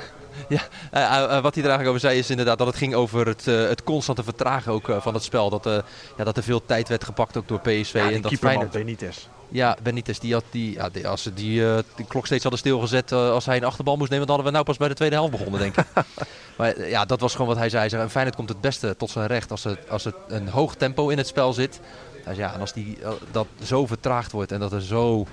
Ja, 0.49 0.61
eh, 0.91 1.41
wat 1.41 1.55
hij 1.55 1.63
er 1.63 1.69
eigenlijk 1.69 1.87
over 1.87 1.99
zei 1.99 2.17
is 2.17 2.29
inderdaad 2.29 2.57
dat 2.57 2.67
het 2.67 2.75
ging 2.75 2.95
over 2.95 3.27
het, 3.27 3.47
eh, 3.47 3.67
het 3.67 3.83
constante 3.83 4.23
vertragen 4.23 4.71
ook, 4.71 4.91
van 4.99 5.13
het 5.13 5.23
spel. 5.23 5.49
Dat, 5.49 5.83
ja, 6.17 6.23
dat 6.23 6.37
er 6.37 6.43
veel 6.43 6.65
tijd 6.65 6.89
werd 6.89 7.03
gepakt 7.03 7.37
ook 7.37 7.47
door 7.47 7.59
PSV. 7.59 7.93
Ja, 7.93 8.11
en 8.11 8.21
dat 8.21 8.33
Feyenoord, 8.33 8.71
Benitez. 8.71 9.27
ja, 9.49 9.77
Benitez, 9.83 10.17
die 10.17 10.33
had 10.33 10.43
die, 10.49 10.73
ja, 10.73 10.89
die, 10.89 11.07
als 11.07 11.23
ze 11.23 11.33
die, 11.33 11.63
die 11.95 12.05
klok 12.07 12.25
steeds 12.25 12.41
hadden 12.41 12.59
stilgezet 12.59 13.11
als 13.11 13.45
hij 13.45 13.57
een 13.57 13.63
achterbal 13.63 13.97
moest 13.97 14.09
nemen, 14.09 14.27
dan 14.27 14.35
hadden 14.35 14.53
we 14.53 14.57
nou 14.57 14.69
pas 14.69 14.77
bij 14.77 14.87
de 14.87 14.99
tweede 14.99 15.15
helft 15.15 15.31
begonnen, 15.31 15.59
denk 15.59 15.77
ik. 15.77 15.85
maar 16.57 16.87
ja, 16.87 17.05
dat 17.05 17.19
was 17.19 17.31
gewoon 17.31 17.47
wat 17.47 17.57
hij 17.57 17.69
zei. 17.69 17.81
Hij 17.81 17.89
zei, 17.89 18.09
Feyenoord 18.09 18.35
komt 18.35 18.49
het 18.49 18.61
beste 18.61 18.95
tot 18.97 19.09
zijn 19.09 19.27
recht 19.27 19.51
als 19.51 19.63
het, 19.63 19.89
als 19.89 20.03
het 20.03 20.15
een 20.27 20.47
hoog 20.47 20.75
tempo 20.75 21.09
in 21.09 21.17
het 21.17 21.27
spel 21.27 21.53
zit. 21.53 21.79
Zei, 22.23 22.37
ja, 22.37 22.53
en 22.53 22.59
als 22.59 22.73
die, 22.73 22.97
dat 23.31 23.47
zo 23.63 23.85
vertraagd 23.85 24.31
wordt 24.31 24.51
en 24.51 24.59
dat 24.59 24.71
er 24.71 24.81
zo 24.81 25.27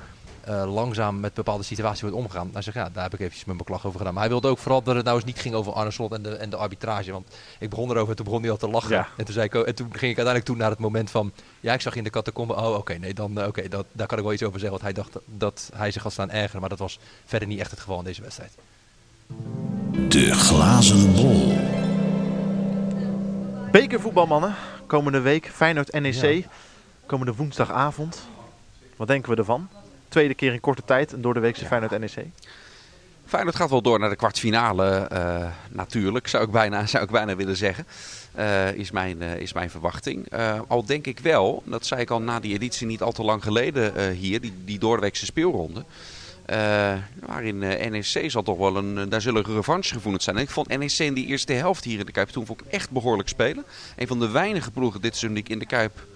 eh, 0.47 0.75
langzaam 0.75 1.21
met 1.21 1.35
bepaalde 1.35 1.63
situaties 1.63 2.01
wordt 2.01 2.17
omgegaan. 2.17 2.51
Hij 2.53 2.63
zegt, 2.63 2.77
ja, 2.77 2.89
daar 2.93 3.03
heb 3.03 3.15
ik 3.15 3.21
eventjes 3.21 3.45
mijn 3.45 3.59
beklag 3.59 3.87
over 3.87 3.99
gedaan. 3.99 4.13
Maar 4.13 4.23
hij 4.23 4.33
wilde 4.33 4.49
ook 4.49 4.59
vooral 4.59 4.83
dat 4.83 4.95
het 4.95 5.05
nou 5.05 5.17
eens 5.17 5.25
niet 5.25 5.39
ging 5.39 5.55
over 5.55 5.73
Arne 5.73 5.91
Slot 5.91 6.13
en 6.13 6.23
de, 6.23 6.37
en 6.37 6.51
de 6.51 6.57
arbitrage. 6.57 7.13
Want 7.13 7.35
ik 7.59 7.71
begon 7.71 7.91
erover 7.91 8.11
en 8.11 8.17
toen 8.17 8.25
begon 8.25 8.41
hij 8.41 8.51
al 8.51 8.57
te 8.57 8.69
lachen. 8.69 8.91
Ja. 8.91 9.09
En, 9.17 9.25
toen 9.25 9.35
zei 9.35 9.47
ik, 9.47 9.55
en 9.55 9.75
toen 9.75 9.87
ging 9.87 10.13
ik 10.13 10.17
uiteindelijk 10.17 10.45
toe 10.45 10.57
naar 10.57 10.71
het 10.71 10.79
moment 10.79 11.11
van... 11.11 11.33
Ja, 11.61 11.73
ik 11.73 11.81
zag 11.81 11.93
je 11.93 11.99
in 11.99 12.05
de 12.05 12.11
catacombe. 12.11 12.55
Oh, 12.55 12.75
oké, 12.75 12.95
nee, 12.95 13.15
dan, 13.15 13.41
eh, 13.41 13.47
oké, 13.47 13.69
dat, 13.69 13.87
daar 13.93 14.07
kan 14.07 14.19
ik 14.19 14.25
wel 14.25 14.33
iets 14.33 14.43
over 14.43 14.61
zeggen. 14.61 14.81
Want 14.81 14.95
hij 14.95 15.05
dacht 15.05 15.25
dat 15.25 15.71
hij 15.75 15.91
zich 15.91 16.03
had 16.03 16.13
staan 16.13 16.31
ergeren. 16.31 16.61
Maar 16.61 16.71
dat 16.71 16.79
was 16.79 16.99
verder 17.25 17.49
niet 17.49 17.61
echt 17.61 17.71
het 17.71 17.81
geval 17.81 17.99
in 17.99 18.05
deze 18.05 18.23
wedstrijd. 18.23 18.55
De 20.09 20.33
glazen 20.33 21.15
bol. 21.15 21.59
Bekervoetbalmannen, 23.73 24.55
komende 24.87 25.21
week 25.21 25.51
Feyenoord 25.55 25.93
NEC. 25.93 26.15
Ja. 26.15 26.49
Komende 27.07 27.35
woensdagavond. 27.35 28.29
Wat 28.97 29.09
denken 29.09 29.31
we 29.31 29.37
ervan? 29.37 29.69
Tweede 30.17 30.35
keer 30.35 30.53
in 30.53 30.61
korte 30.61 30.85
tijd 30.85 31.13
een 31.13 31.21
door 31.21 31.35
de 31.35 31.41
weekse 31.41 31.65
Feyenoord 31.65 31.99
NEC. 31.99 32.27
Feyenoord 33.27 33.57
gaat 33.57 33.71
wel 33.71 33.83
door 33.83 33.99
naar 33.99 34.09
de 34.09 34.17
kwartfinale, 34.17 34.87
eh, 34.87 35.47
natuurlijk, 35.69 36.29
zou 36.29 36.45
ik 36.45 36.51
bijna, 36.51 36.87
zou 36.93 37.05
ik 37.05 37.11
bijna 37.11 37.37
willen 37.37 37.57
zeggen. 37.57 37.87
Eh, 38.35 38.73
is, 38.73 38.91
mijn, 38.91 39.23
eh, 39.23 39.37
is 39.37 39.53
mijn 39.53 39.71
verwachting. 39.71 40.33
Al 40.67 40.85
denk 40.85 41.07
ik 41.07 41.19
wel, 41.19 41.63
dat 41.65 41.87
zei 41.87 42.01
ik 42.01 42.11
al 42.11 42.21
na 42.21 42.41
die 42.41 42.55
editie 42.55 42.87
niet 42.87 43.03
al 43.03 43.13
te 43.13 43.23
lang 43.23 43.43
geleden 43.43 44.11
hier, 44.11 44.41
die, 44.41 44.53
die 44.65 44.79
doordeweekse 44.79 45.25
speelronde. 45.25 45.85
waarin 47.27 47.59
NEC 47.59 48.31
zal 48.31 48.43
toch 48.43 48.59
wel 48.59 48.77
een, 48.77 49.09
daar 49.09 49.21
zullen 49.21 49.45
revanchegevoelens 49.45 50.25
zijn. 50.25 50.37
En 50.37 50.43
ik 50.43 50.51
vond 50.51 50.69
NEC 50.79 50.99
in 50.99 51.15
die 51.15 51.27
eerste 51.27 51.53
helft 51.53 51.85
hier 51.85 51.99
in 51.99 52.07
de 52.07 52.13
Kuip 52.13 52.29
toen 52.29 52.47
vond 52.47 52.61
ik 52.61 52.67
echt 52.67 52.91
behoorlijk 52.91 53.29
spelen. 53.29 53.65
Een 53.97 54.07
van 54.07 54.19
de 54.19 54.31
weinige 54.31 54.71
ploegen 54.71 55.01
dit 55.01 55.17
seizoen 55.17 55.35
die 55.35 55.45
ik 55.45 55.51
in 55.51 55.59
de 55.59 55.67
Kuip 55.67 56.07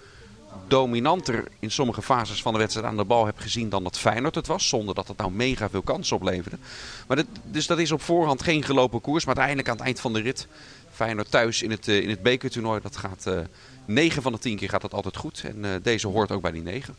dominanter 0.67 1.47
in 1.59 1.71
sommige 1.71 2.01
fases 2.01 2.41
van 2.41 2.53
de 2.53 2.59
wedstrijd 2.59 2.87
aan 2.87 2.97
de 2.97 3.03
bal 3.03 3.25
heb 3.25 3.37
gezien 3.37 3.69
dan 3.69 3.83
dat 3.83 3.97
Feyenoord 3.97 4.35
het 4.35 4.47
was. 4.47 4.67
Zonder 4.67 4.95
dat 4.95 5.07
het 5.07 5.17
nou 5.17 5.31
mega 5.31 5.69
veel 5.69 5.81
kansen 5.81 6.15
opleverde. 6.15 6.57
Maar 7.07 7.17
dit, 7.17 7.27
dus 7.43 7.67
dat 7.67 7.79
is 7.79 7.91
op 7.91 8.01
voorhand 8.01 8.43
geen 8.43 8.63
gelopen 8.63 9.01
koers. 9.01 9.25
Maar 9.25 9.35
uiteindelijk 9.35 9.69
aan 9.69 9.77
het 9.77 9.85
eind 9.85 9.99
van 9.99 10.13
de 10.13 10.21
rit. 10.21 10.47
Feyenoord 10.91 11.31
thuis 11.31 11.61
in 11.61 11.71
het, 11.71 11.87
eh, 11.87 12.01
in 12.01 12.09
het 12.09 12.21
bekertoernooi. 12.21 12.81
Dat 12.81 12.97
gaat 12.97 13.25
eh 13.25 13.39
9 13.85 14.21
van 14.21 14.31
de 14.31 14.39
10 14.39 14.55
keer 14.57 14.69
gaat 14.69 14.81
dat 14.81 14.93
altijd 14.93 15.17
goed. 15.17 15.43
En 15.45 15.65
eh, 15.65 15.71
deze 15.83 16.07
hoort 16.07 16.31
ook 16.31 16.41
bij 16.41 16.51
die 16.51 16.61
9. 16.61 16.95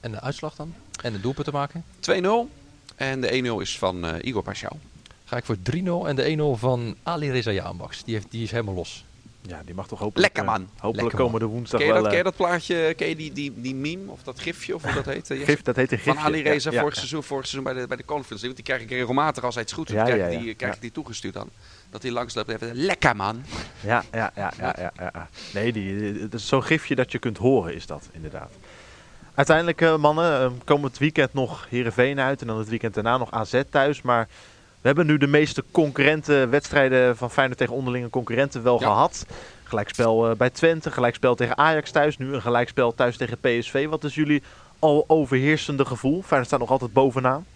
En 0.00 0.10
de 0.10 0.20
uitslag 0.20 0.54
dan? 0.54 0.74
En 1.02 1.12
de 1.12 1.20
doelpunt 1.20 1.46
te 1.46 1.52
maken? 1.52 1.84
2-0. 2.00 2.48
En 2.96 3.20
de 3.20 3.32
1-0 3.32 3.60
is 3.60 3.78
van 3.78 4.06
eh, 4.06 4.28
Igor 4.28 4.42
Paschal. 4.42 4.78
Ga 5.24 5.36
ik 5.36 5.44
voor 5.44 5.56
3-0 5.56 6.08
en 6.08 6.16
de 6.16 6.54
1-0 6.56 6.58
van 6.58 6.96
Ali 7.02 7.30
Reza 7.30 7.50
Jaanbaks. 7.50 8.04
Die, 8.04 8.14
heeft, 8.14 8.30
die 8.30 8.42
is 8.42 8.50
helemaal 8.50 8.74
los. 8.74 9.04
Ja, 9.48 9.62
die 9.64 9.74
mag 9.74 9.86
toch 9.88 9.98
hopelijk, 9.98 10.34
Lekker, 10.34 10.52
man. 10.52 10.62
eh, 10.62 10.68
hopelijk 10.82 10.96
Lekker, 10.96 11.18
man. 11.18 11.26
komende 11.26 11.46
woensdag 11.46 11.80
Ken 11.80 11.88
je, 11.88 11.94
wel... 11.94 12.02
dat, 12.02 12.12
ken 12.12 12.20
je 12.22 12.24
eh, 12.28 12.36
dat 12.36 12.46
plaatje, 12.48 12.94
ken 12.96 13.08
je 13.08 13.16
die, 13.16 13.32
die, 13.32 13.52
die 13.56 13.74
meme 13.74 14.10
of 14.10 14.22
dat 14.22 14.40
gifje 14.40 14.74
of 14.74 14.82
hoe 14.82 14.92
dat 14.92 15.04
heet? 15.04 15.30
eh, 15.30 15.44
gif, 15.44 15.62
dat 15.62 15.76
heet 15.76 15.92
een 15.92 15.98
Van 15.98 16.12
gifje. 16.12 16.28
Ali 16.28 16.42
Reza 16.42 16.70
Ja, 16.70 16.78
vorig, 16.78 16.94
ja. 16.94 16.98
seizoen, 17.00 17.22
vorig 17.22 17.46
seizoen 17.46 17.72
bij 17.72 17.82
de, 17.82 17.88
bij 17.88 17.96
de 17.96 18.04
Conference. 18.04 18.44
Want 18.44 18.56
die 18.56 18.64
krijg 18.64 18.80
ik 18.82 18.90
regelmatig 18.90 19.44
als 19.44 19.54
hij 19.54 19.62
het 19.62 19.72
goed 19.72 19.86
doet. 19.86 19.96
Ja, 19.96 20.04
krijg, 20.04 20.18
ja, 20.18 20.26
ik 20.26 20.32
ja. 20.32 20.38
die, 20.38 20.54
krijg 20.54 20.70
Ja. 20.70 20.76
ik 20.76 20.82
die 20.82 20.92
toegestuurd 20.92 21.34
dan. 21.34 21.48
Dat 21.90 22.02
hij 22.02 22.10
langsloopt 22.10 22.48
en 22.48 22.54
even 22.54 22.74
lekker 22.76 23.16
man. 23.16 23.42
Ja, 23.80 24.04
ja, 24.12 24.30
ja, 24.34 24.52
ja, 24.58 24.92
ja. 24.96 25.28
Nee, 25.54 25.72
die, 25.72 25.94
het 26.20 26.34
is 26.34 26.46
zo'n 26.48 26.62
gifje 26.64 26.94
dat 26.94 27.12
je 27.12 27.18
kunt 27.18 27.38
horen 27.38 27.74
is 27.74 27.86
dat, 27.86 28.08
inderdaad. 28.12 28.50
Uiteindelijk, 29.34 29.80
eh, 29.80 29.96
mannen, 29.96 30.40
eh, 30.40 30.50
komend 30.64 30.98
weekend 30.98 31.32
nog 31.32 31.66
Heerenveen 31.70 32.20
uit 32.20 32.40
en 32.40 32.46
dan 32.46 32.58
het 32.58 32.68
weekend 32.68 32.94
daarna 32.94 33.16
nog 33.16 33.30
AZ 33.30 33.62
thuis. 33.70 34.02
Maar 34.02 34.28
we 34.80 34.86
hebben 34.86 35.06
nu 35.06 35.18
de 35.18 35.26
meeste 35.26 35.64
concurrenten, 35.70 36.50
wedstrijden 36.50 37.16
van 37.16 37.30
Feyenoord 37.30 37.58
tegen 37.58 37.74
onderlinge 37.74 38.10
concurrenten 38.10 38.62
wel 38.62 38.80
Ja. 38.80 38.86
gehad. 38.86 39.26
Gelijkspel 39.64 40.30
eh, 40.30 40.36
bij 40.36 40.50
Twente, 40.50 40.90
gelijkspel 40.90 41.34
tegen 41.34 41.58
Ajax 41.58 41.90
thuis, 41.90 42.16
nu 42.18 42.32
een 42.34 42.42
gelijkspel 42.42 42.94
thuis 42.94 43.16
tegen 43.16 43.38
PSV. 43.40 43.86
Wat 43.88 44.04
is 44.04 44.14
jullie 44.14 44.42
al 44.78 45.04
overheersende 45.06 45.84
gevoel? 45.84 46.22
Feyenoord 46.22 46.46
staat 46.46 46.60
nog 46.60 46.70
altijd 46.70 46.92
bovenaan. 46.92 47.46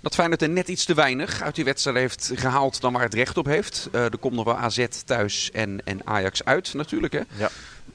Dat 0.00 0.14
Feyenoord 0.14 0.42
er 0.42 0.48
net 0.48 0.68
iets 0.68 0.84
te 0.84 0.94
weinig 0.94 1.42
uit 1.42 1.54
die 1.54 1.64
wedstrijd 1.64 1.96
heeft 1.96 2.30
gehaald 2.34 2.80
dan 2.80 2.92
waar 2.92 3.02
het 3.02 3.14
recht 3.14 3.36
op 3.36 3.46
heeft. 3.46 3.88
Eh, 3.92 4.04
er 4.04 4.18
komt 4.18 4.34
nog 4.34 4.44
wel 4.44 4.56
AZ 4.56 4.86
thuis 5.04 5.50
en, 5.50 5.80
en 5.84 6.00
Ajax 6.04 6.44
uit 6.44 6.74
natuurlijk. 6.74 7.12
Hè. 7.12 7.20
Ja. 7.36 7.48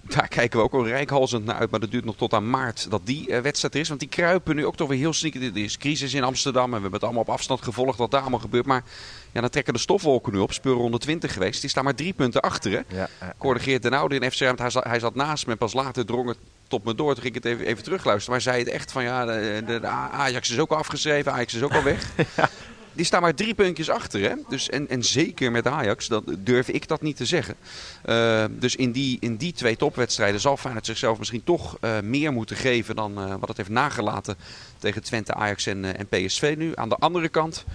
Daar 0.16 0.28
kijken 0.28 0.60
we 0.60 0.66
ook 0.66 0.74
al 0.74 0.88
rijkhalsend 0.88 1.46
naar 1.46 1.56
uit. 1.56 1.72
Maar 1.72 1.80
dat 1.80 1.92
duurt 1.92 2.06
nog 2.06 2.16
tot 2.16 2.34
aan 2.34 2.50
maart 2.50 2.90
dat 2.90 3.02
die 3.04 3.32
eh, 3.32 3.42
wedstrijd 3.42 3.74
er 3.74 3.80
is. 3.80 3.88
Want 3.88 4.00
die 4.00 4.10
kruipen 4.10 4.56
nu 4.56 4.66
ook 4.66 4.76
toch 4.76 4.88
weer 4.88 4.98
heel 4.98 5.14
sneaky. 5.14 5.38
Er 5.38 5.58
is 5.58 5.78
crisis 5.78 6.14
in 6.14 6.24
Amsterdam 6.24 6.64
en 6.64 6.70
we 6.70 6.74
hebben 6.74 6.94
het 6.94 7.04
allemaal 7.04 7.22
op 7.22 7.30
afstand 7.30 7.62
gevolgd 7.62 7.98
wat 7.98 8.12
daar 8.12 8.22
allemaal 8.22 8.40
gebeurt. 8.40 8.66
Maar 8.66 8.84
ja, 9.32 9.42
dan 9.42 9.50
trekken 9.50 9.74
de 9.74 9.80
stofwolken 9.80 10.34
nu 10.34 10.40
op. 10.40 10.54
Speelronde 10.54 10.98
20 10.98 11.34
geweest. 11.34 11.62
Die 11.62 11.70
staan 11.70 11.84
maar 11.84 11.96
drie 11.96 12.14
punten 12.14 12.42
achter. 12.42 12.72
Hè. 12.72 12.82
Ja, 12.98 13.10
ja. 13.20 13.34
Corrigeert 13.38 13.82
Den 13.82 13.94
Oude 13.94 14.16
in 14.16 14.32
FC. 14.32 14.40
Hij 14.40 14.70
zat, 14.70 14.84
hij 14.84 15.00
zat 15.00 15.16
naast 15.16 15.46
me 15.46 15.52
en 15.52 15.58
pas 15.58 15.74
later 15.74 16.06
drong 16.06 16.28
het 16.28 16.38
tot 16.68 16.84
me 16.84 16.96
door. 16.96 17.14
Toen 17.14 17.24
ging 17.24 17.36
ik 17.36 17.44
het 17.44 17.54
even, 17.54 17.66
even 17.66 17.84
terugluisteren. 17.84 18.36
Maar 18.36 18.46
hij 18.46 18.54
zei 18.54 18.64
het 18.64 18.82
echt 18.82 18.92
van 18.92 19.04
ja, 19.04 19.26
de, 19.26 19.64
de, 19.66 19.80
de 19.80 19.88
Ajax 19.88 20.50
is 20.50 20.60
ook 20.60 20.72
al 20.72 20.78
afgeschreven. 20.78 21.32
Ajax 21.32 21.54
is 21.54 21.64
ook 21.64 21.74
al 21.74 21.84
weg. 21.84 22.12
Die 22.96 23.06
staan 23.06 23.22
maar 23.22 23.36
drie 23.36 23.54
puntjes 23.54 23.90
achter. 23.90 24.22
Hè? 24.22 24.36
Dus, 24.50 24.70
en, 24.70 24.90
en 24.90 25.04
zeker 25.04 25.52
met 25.52 25.68
Ajax, 25.68 26.08
dat 26.08 26.24
durf 26.40 26.68
ik 26.68 26.88
dat 26.88 27.02
niet 27.02 27.18
te 27.18 27.26
zeggen. 27.26 27.56
Eh, 28.04 28.46
dus 28.50 28.76
in 28.76 28.92
die, 28.92 29.18
in 29.20 29.36
die 29.36 29.54
twee 29.54 29.76
topwedstrijden 29.76 30.40
zal 30.40 30.58
Feyenoord 30.58 30.86
zichzelf 30.86 31.18
misschien 31.18 31.44
toch 31.44 31.78
eh, 31.80 32.00
meer 32.00 32.34
moeten 32.34 32.56
geven 32.56 32.96
dan 32.96 33.18
eh, 33.18 33.36
wat 33.40 33.48
het 33.48 33.58
heeft 33.58 33.70
nagelaten 33.70 34.36
tegen 34.78 35.04
Twente, 35.04 35.34
Ajax 35.34 35.66
en, 35.66 35.98
en 35.98 36.08
PSV 36.08 36.56
nu. 36.58 36.72
Aan 36.76 36.90
de 36.90 36.96
andere 36.96 37.30
kant, 37.30 37.66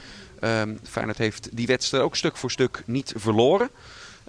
ehm 0.41 0.75
Feyenoord 0.83 1.19
heeft 1.19 1.49
die 1.53 1.67
wedstrijd 1.67 2.05
ook 2.05 2.17
stuk 2.17 2.37
voor 2.37 2.51
stuk 2.51 2.83
niet 2.87 3.13
verloren. 3.17 3.71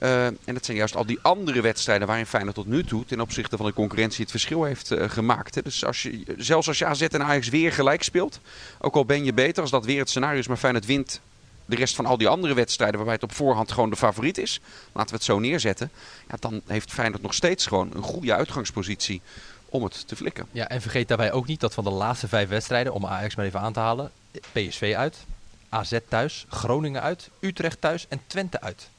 Eh, 0.02 0.26
en 0.26 0.56
het 0.56 0.66
zijn 0.66 0.78
juist 0.78 0.96
al 0.96 1.06
die 1.06 1.20
andere 1.22 1.62
wedstrijden 1.62 2.08
waarin 2.08 2.26
Feyenoord 2.26 2.56
tot 2.56 2.66
nu 2.66 2.84
toe 2.84 3.06
ten 3.06 3.22
opzichte 3.22 3.58
van 3.58 3.66
de 3.66 3.74
concurrentie 3.74 4.22
het 4.22 4.32
verschil 4.32 4.64
heeft 4.64 4.92
eh, 4.92 5.10
gemaakt. 5.10 5.56
Hè. 5.56 5.62
Dus 5.62 5.86
als 5.86 6.02
je, 6.02 6.24
zelfs 6.38 6.68
als 6.68 6.78
je 6.78 6.86
AZ 6.86 7.02
en 7.02 7.24
Ajax 7.24 7.50
weer 7.50 7.72
gelijk 7.72 8.04
speelt, 8.04 8.40
ook 8.80 8.96
al 8.96 9.06
ben 9.06 9.24
je 9.24 9.34
beter, 9.34 9.62
als 9.62 9.72
dat 9.72 9.86
weer 9.86 10.00
het 10.00 10.10
scenario 10.10 10.40
is, 10.40 10.48
maar 10.48 10.58
Feyenoord 10.58 10.86
wint 10.86 11.22
de 11.66 11.76
rest 11.76 11.96
van 11.96 12.06
al 12.06 12.18
die 12.18 12.28
andere 12.28 12.54
wedstrijden 12.54 12.96
waarbij 12.96 13.16
het 13.16 13.24
op 13.24 13.34
voorhand 13.34 13.72
gewoon 13.72 13.90
de 13.90 13.96
favoriet 13.96 14.38
is, 14.38 14.60
laten 14.92 15.10
we 15.10 15.16
het 15.16 15.26
zo 15.26 15.40
neerzetten, 15.40 15.92
ja, 16.30 16.36
dan 16.40 16.62
heeft 16.68 16.92
Feyenoord 16.92 17.22
nog 17.22 17.34
steeds 17.34 17.66
gewoon 17.66 17.92
een 17.94 18.04
goede 18.04 18.34
uitgangspositie 18.34 19.22
om 19.70 19.84
het 19.84 20.08
te 20.08 20.16
flikken. 20.16 20.46
Ja, 20.52 20.68
en 20.68 20.82
vergeet 20.82 21.08
daarbij 21.08 21.32
ook 21.32 21.48
niet 21.48 21.60
dat 21.60 21.74
van 21.74 21.84
de 21.84 21.90
laatste 21.90 22.28
vijf 22.28 22.50
wedstrijden, 22.50 22.94
om 22.94 23.06
Ajax 23.06 23.36
maar 23.36 23.46
even 23.46 23.60
aan 23.60 23.74
te 23.74 23.80
halen, 23.80 24.12
PSV 24.52 24.94
uit, 24.98 25.18
AZ 25.70 25.98
thuis, 26.08 26.46
Groningen 26.50 27.02
uit, 27.02 27.30
Utrecht 27.40 27.82
thuis 27.82 28.06
en 28.10 28.22
Twente 28.28 28.62
uit. 28.62 28.90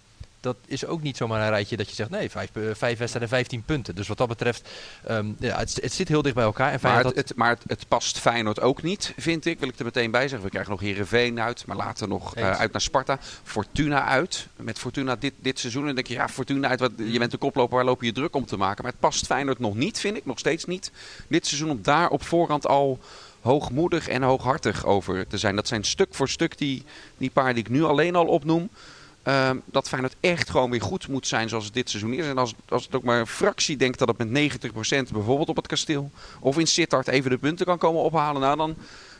Dat 0.42 0.56
is 0.66 0.86
ook 0.86 1.02
niet 1.02 1.16
zomaar 1.16 1.42
een 1.42 1.48
rijtje 1.48 1.76
dat 1.76 1.88
je 1.88 1.94
zegt, 1.94 2.10
nee, 2.10 2.30
vijf, 2.30 2.50
eh, 2.52 2.62
vijf 2.72 2.98
wedstrijden, 2.98 3.28
15 3.28 3.62
punten. 3.62 3.94
Dus 3.94 4.08
wat 4.08 4.16
dat 4.16 4.28
betreft, 4.28 4.68
ehm, 5.04 5.26
ja, 5.38 5.58
het, 5.58 5.78
het 5.82 5.92
zit 5.92 6.08
heel 6.08 6.22
dicht 6.22 6.34
bij 6.34 6.44
elkaar. 6.44 6.72
En 6.72 6.78
Maar, 6.82 7.04
het, 7.04 7.14
het, 7.14 7.32
maar 7.36 7.48
het, 7.48 7.62
het 7.66 7.88
past 7.88 8.18
Feyenoord 8.18 8.60
ook 8.60 8.82
niet, 8.82 9.12
vind 9.16 9.44
ik. 9.44 9.58
Wil 9.58 9.68
ik 9.68 9.78
er 9.78 9.84
meteen 9.84 10.10
bij 10.10 10.28
zeggen. 10.28 10.42
We 10.42 10.50
krijgen 10.50 10.70
nog 10.70 10.80
Herenveen 10.80 11.40
uit, 11.40 11.66
maar 11.66 11.76
later 11.76 12.08
nog 12.08 12.34
eh, 12.34 12.50
uit 12.50 12.72
naar 12.72 12.80
Sparta. 12.80 13.18
Fortuna 13.42 14.04
uit. 14.04 14.46
Met 14.56 14.78
Fortuna 14.78 15.16
dit, 15.16 15.32
dit 15.40 15.58
seizoen. 15.58 15.80
En 15.80 15.86
dan 15.86 15.96
denk 15.96 16.06
je, 16.06 16.14
ja, 16.14 16.28
Fortuna 16.28 16.68
uit. 16.68 16.80
Wat, 16.80 16.92
je 16.96 17.18
bent 17.18 17.30
de 17.30 17.36
koploper, 17.36 17.76
waar 17.76 17.84
loop 17.84 18.00
je 18.00 18.06
je 18.06 18.12
druk 18.12 18.34
om 18.34 18.46
te 18.46 18.56
maken? 18.56 18.82
Maar 18.82 18.92
het 18.92 19.00
past 19.00 19.26
Feyenoord 19.26 19.58
nog 19.58 19.74
niet, 19.74 20.00
vind 20.00 20.16
ik. 20.16 20.26
Nog 20.26 20.38
steeds 20.38 20.64
niet. 20.64 20.90
Dit 21.28 21.46
seizoen 21.46 21.70
om 21.70 21.82
daar 21.82 22.08
op 22.08 22.22
voorhand 22.22 22.66
al 22.66 22.98
hoogmoedig 23.40 24.08
en 24.08 24.22
hooghartig 24.22 24.86
over 24.86 25.26
te 25.26 25.38
zijn. 25.38 25.56
Dat 25.56 25.68
zijn 25.68 25.84
stuk 25.84 26.14
voor 26.14 26.28
stuk 26.28 26.58
die, 26.58 26.84
die 27.16 27.30
paar 27.30 27.54
die 27.54 27.62
ik 27.62 27.70
nu 27.70 27.82
alleen 27.82 28.14
al 28.14 28.26
opnoem. 28.26 28.70
Ehm, 29.22 29.56
dat 29.64 29.88
Feyenoord 29.88 30.16
echt 30.20 30.50
gewoon 30.50 30.70
weer 30.70 30.80
goed 30.80 31.08
moet 31.08 31.26
zijn 31.26 31.48
zoals 31.48 31.64
het 31.64 31.74
dit 31.74 31.90
seizoen 31.90 32.12
is. 32.12 32.26
En 32.26 32.38
als, 32.38 32.54
als 32.68 32.84
het 32.84 32.94
ook 32.94 33.02
maar 33.02 33.20
een 33.20 33.26
fractie 33.26 33.76
denkt 33.76 33.98
dat 33.98 34.08
het 34.08 34.18
met 34.18 34.28
90% 34.28 35.12
bijvoorbeeld 35.12 35.48
op 35.48 35.56
het 35.56 35.66
kasteel 35.66 36.10
of 36.40 36.58
in 36.58 36.66
Sittard 36.66 37.08
even 37.08 37.30
de 37.30 37.38
punten 37.38 37.66
kan 37.66 37.78
komen 37.78 38.02
ophalen, 38.02 38.40
nou 38.40 38.56
dan, 38.56 38.76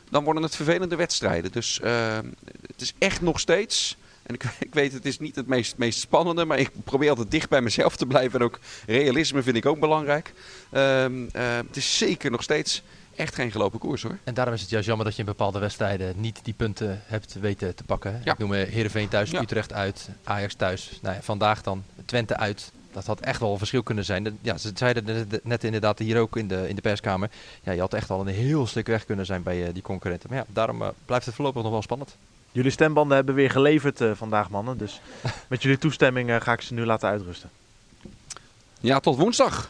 dan 0.09 0.23
worden 0.23 0.43
het 0.43 0.55
vervelende 0.55 0.95
wedstrijden. 0.95 1.51
Dus 1.51 1.79
ehm, 1.79 2.25
het 2.67 2.81
is 2.81 2.93
echt 2.97 3.21
nog 3.21 3.39
steeds, 3.39 3.97
en 4.23 4.33
ik, 4.33 4.43
ik 4.67 4.73
weet 4.73 4.93
het 4.93 5.05
is 5.05 5.19
niet 5.19 5.35
het 5.35 5.47
meest, 5.47 5.77
meest 5.77 5.99
spannende, 5.99 6.45
maar 6.45 6.59
ik 6.59 6.69
probeer 6.83 7.09
altijd 7.09 7.31
dicht 7.31 7.49
bij 7.49 7.61
mezelf 7.61 7.95
te 7.95 8.05
blijven. 8.05 8.39
En 8.39 8.45
ook 8.45 8.59
realisme 8.85 9.43
vind 9.43 9.55
ik 9.55 9.65
ook 9.65 9.79
belangrijk. 9.79 10.33
Ehm, 10.71 11.13
eh, 11.31 11.55
het 11.55 11.77
is 11.77 11.97
zeker 11.97 12.31
nog 12.31 12.43
steeds 12.43 12.83
echt 13.15 13.35
geen 13.35 13.51
gelopen 13.51 13.79
koers 13.79 14.01
hoor. 14.03 14.17
En 14.23 14.33
daarom 14.33 14.53
is 14.53 14.61
het 14.61 14.69
juist 14.69 14.87
jammer 14.87 15.05
dat 15.05 15.13
je 15.15 15.19
in 15.19 15.25
bepaalde 15.25 15.59
wedstrijden 15.59 16.13
niet 16.17 16.39
die 16.43 16.53
punten 16.53 17.01
hebt 17.05 17.33
weten 17.39 17.75
te 17.75 17.83
pakken. 17.83 18.21
Ja. 18.23 18.31
Ik 18.31 18.37
noem 18.37 18.53
eh, 18.53 18.67
Heerenveen 18.69 19.07
thuis, 19.07 19.31
Ja. 19.31 19.41
Utrecht 19.41 19.73
uit, 19.73 20.09
Ajax 20.23 20.53
thuis. 20.55 20.99
Nou 21.01 21.15
ja, 21.15 21.21
vandaag 21.21 21.61
dan 21.61 21.83
Twente 22.05 22.37
uit, 22.37 22.71
dat 22.91 23.05
had 23.05 23.19
echt 23.19 23.39
wel 23.39 23.51
een 23.51 23.57
verschil 23.57 23.83
kunnen 23.83 24.05
zijn. 24.05 24.23
Dat- 24.23 24.33
Ja, 24.41 24.57
ze 24.57 24.71
zeiden 24.73 25.27
net- 25.43 25.63
inderdaad 25.63 25.99
hier 25.99 26.19
ook 26.19 26.37
in 26.37 26.47
de, 26.47 26.69
in 26.69 26.75
de 26.75 26.81
perskamer. 26.81 27.29
Ja, 27.63 27.71
je 27.71 27.79
had 27.79 27.93
echt 27.93 28.09
al 28.09 28.19
een 28.21 28.27
heel 28.33 28.67
stuk 28.67 28.87
weg 28.87 29.05
kunnen 29.05 29.25
zijn 29.25 29.43
bij 29.43 29.67
eh, 29.67 29.73
die 29.73 29.83
concurrenten. 29.83 30.29
Maar 30.29 30.37
ja, 30.39 30.45
daarom 30.47 30.81
eh, 30.81 30.87
blijft 31.05 31.25
het 31.25 31.35
voorlopig 31.35 31.61
nog 31.63 31.71
wel 31.71 31.81
spannend. 31.81 32.15
Jullie 32.51 32.71
stembanden 32.71 33.15
hebben 33.15 33.35
weer 33.35 33.49
geleverd 33.51 34.01
vandaag, 34.13 34.49
mannen. 34.49 34.77
Dus 34.77 35.01
met 35.49 35.61
jullie 35.61 35.77
toestemming 35.77 36.43
ga 36.43 36.53
ik 36.53 36.61
ze 36.61 36.73
nu 36.73 36.85
laten 36.85 37.09
uitrusten. 37.09 37.49
Ja, 38.79 38.99
tot 38.99 39.17
woensdag. 39.17 39.69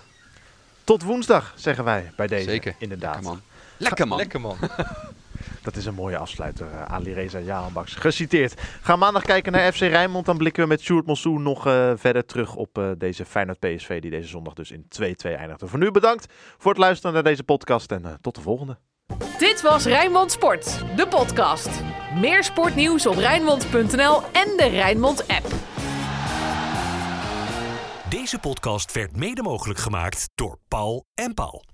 Tot 0.83 1.03
woensdag, 1.03 1.53
zeggen 1.55 1.83
wij 1.83 2.11
bij 2.15 2.27
deze. 2.27 2.49
Zeker. 2.49 2.75
Inderdaad. 2.77 3.13
Lekker 3.13 3.31
man. 3.31 3.41
Lekker 3.77 4.07
man. 4.07 4.17
Lekker 4.17 4.39
man. 4.39 4.57
Dat 5.63 5.75
is 5.75 5.85
een 5.85 5.93
mooie 5.93 6.17
afsluiter, 6.17 6.67
uh, 6.67 6.83
Ali 6.83 7.13
Reza 7.13 7.39
Jahanbaks. 7.39 7.95
Geciteerd. 7.95 8.61
Ga 8.81 8.95
maandag 8.95 9.23
kijken 9.23 9.51
naar 9.51 9.73
FC 9.73 9.79
Rijnmond. 9.79 10.25
Dan 10.25 10.37
blikken 10.37 10.63
we 10.63 10.69
met 10.69 10.81
Sjoerd 10.81 11.05
Monsou 11.05 11.39
nog 11.39 11.67
eh, 11.67 11.91
verder 11.95 12.25
terug 12.25 12.55
op 12.55 12.77
eh, 12.77 12.89
deze 12.97 13.25
Feyenoord 13.25 13.59
PSV... 13.59 14.01
die 14.01 14.11
deze 14.11 14.27
zondag 14.27 14.53
dus 14.53 14.71
in 14.71 14.85
2-2 15.01 15.05
eindigde. 15.21 15.67
Voor 15.67 15.79
nu 15.79 15.91
bedankt 15.91 16.33
voor 16.57 16.71
het 16.71 16.79
luisteren 16.79 17.13
naar 17.13 17.23
deze 17.23 17.43
podcast 17.43 17.91
en 17.91 18.05
eh, 18.05 18.11
tot 18.21 18.35
de 18.35 18.41
volgende. 18.41 18.77
Dit 19.37 19.61
was 19.61 19.85
Rijnmond 19.85 20.31
Sport, 20.31 20.83
de 20.95 21.07
podcast. 21.07 21.69
Meer 22.19 22.43
sportnieuws 22.43 23.05
op 23.05 23.15
Rijnmond.nl 23.15 24.21
en 24.31 24.57
de 24.57 24.67
Rijnmond 24.71 25.27
app. 25.27 25.72
Deze 28.13 28.39
podcast 28.39 28.91
werd 28.91 29.15
mede 29.15 29.41
mogelijk 29.41 29.79
gemaakt 29.79 30.29
door 30.35 30.59
Paul 30.67 31.05
en 31.13 31.33
Paul. 31.33 31.72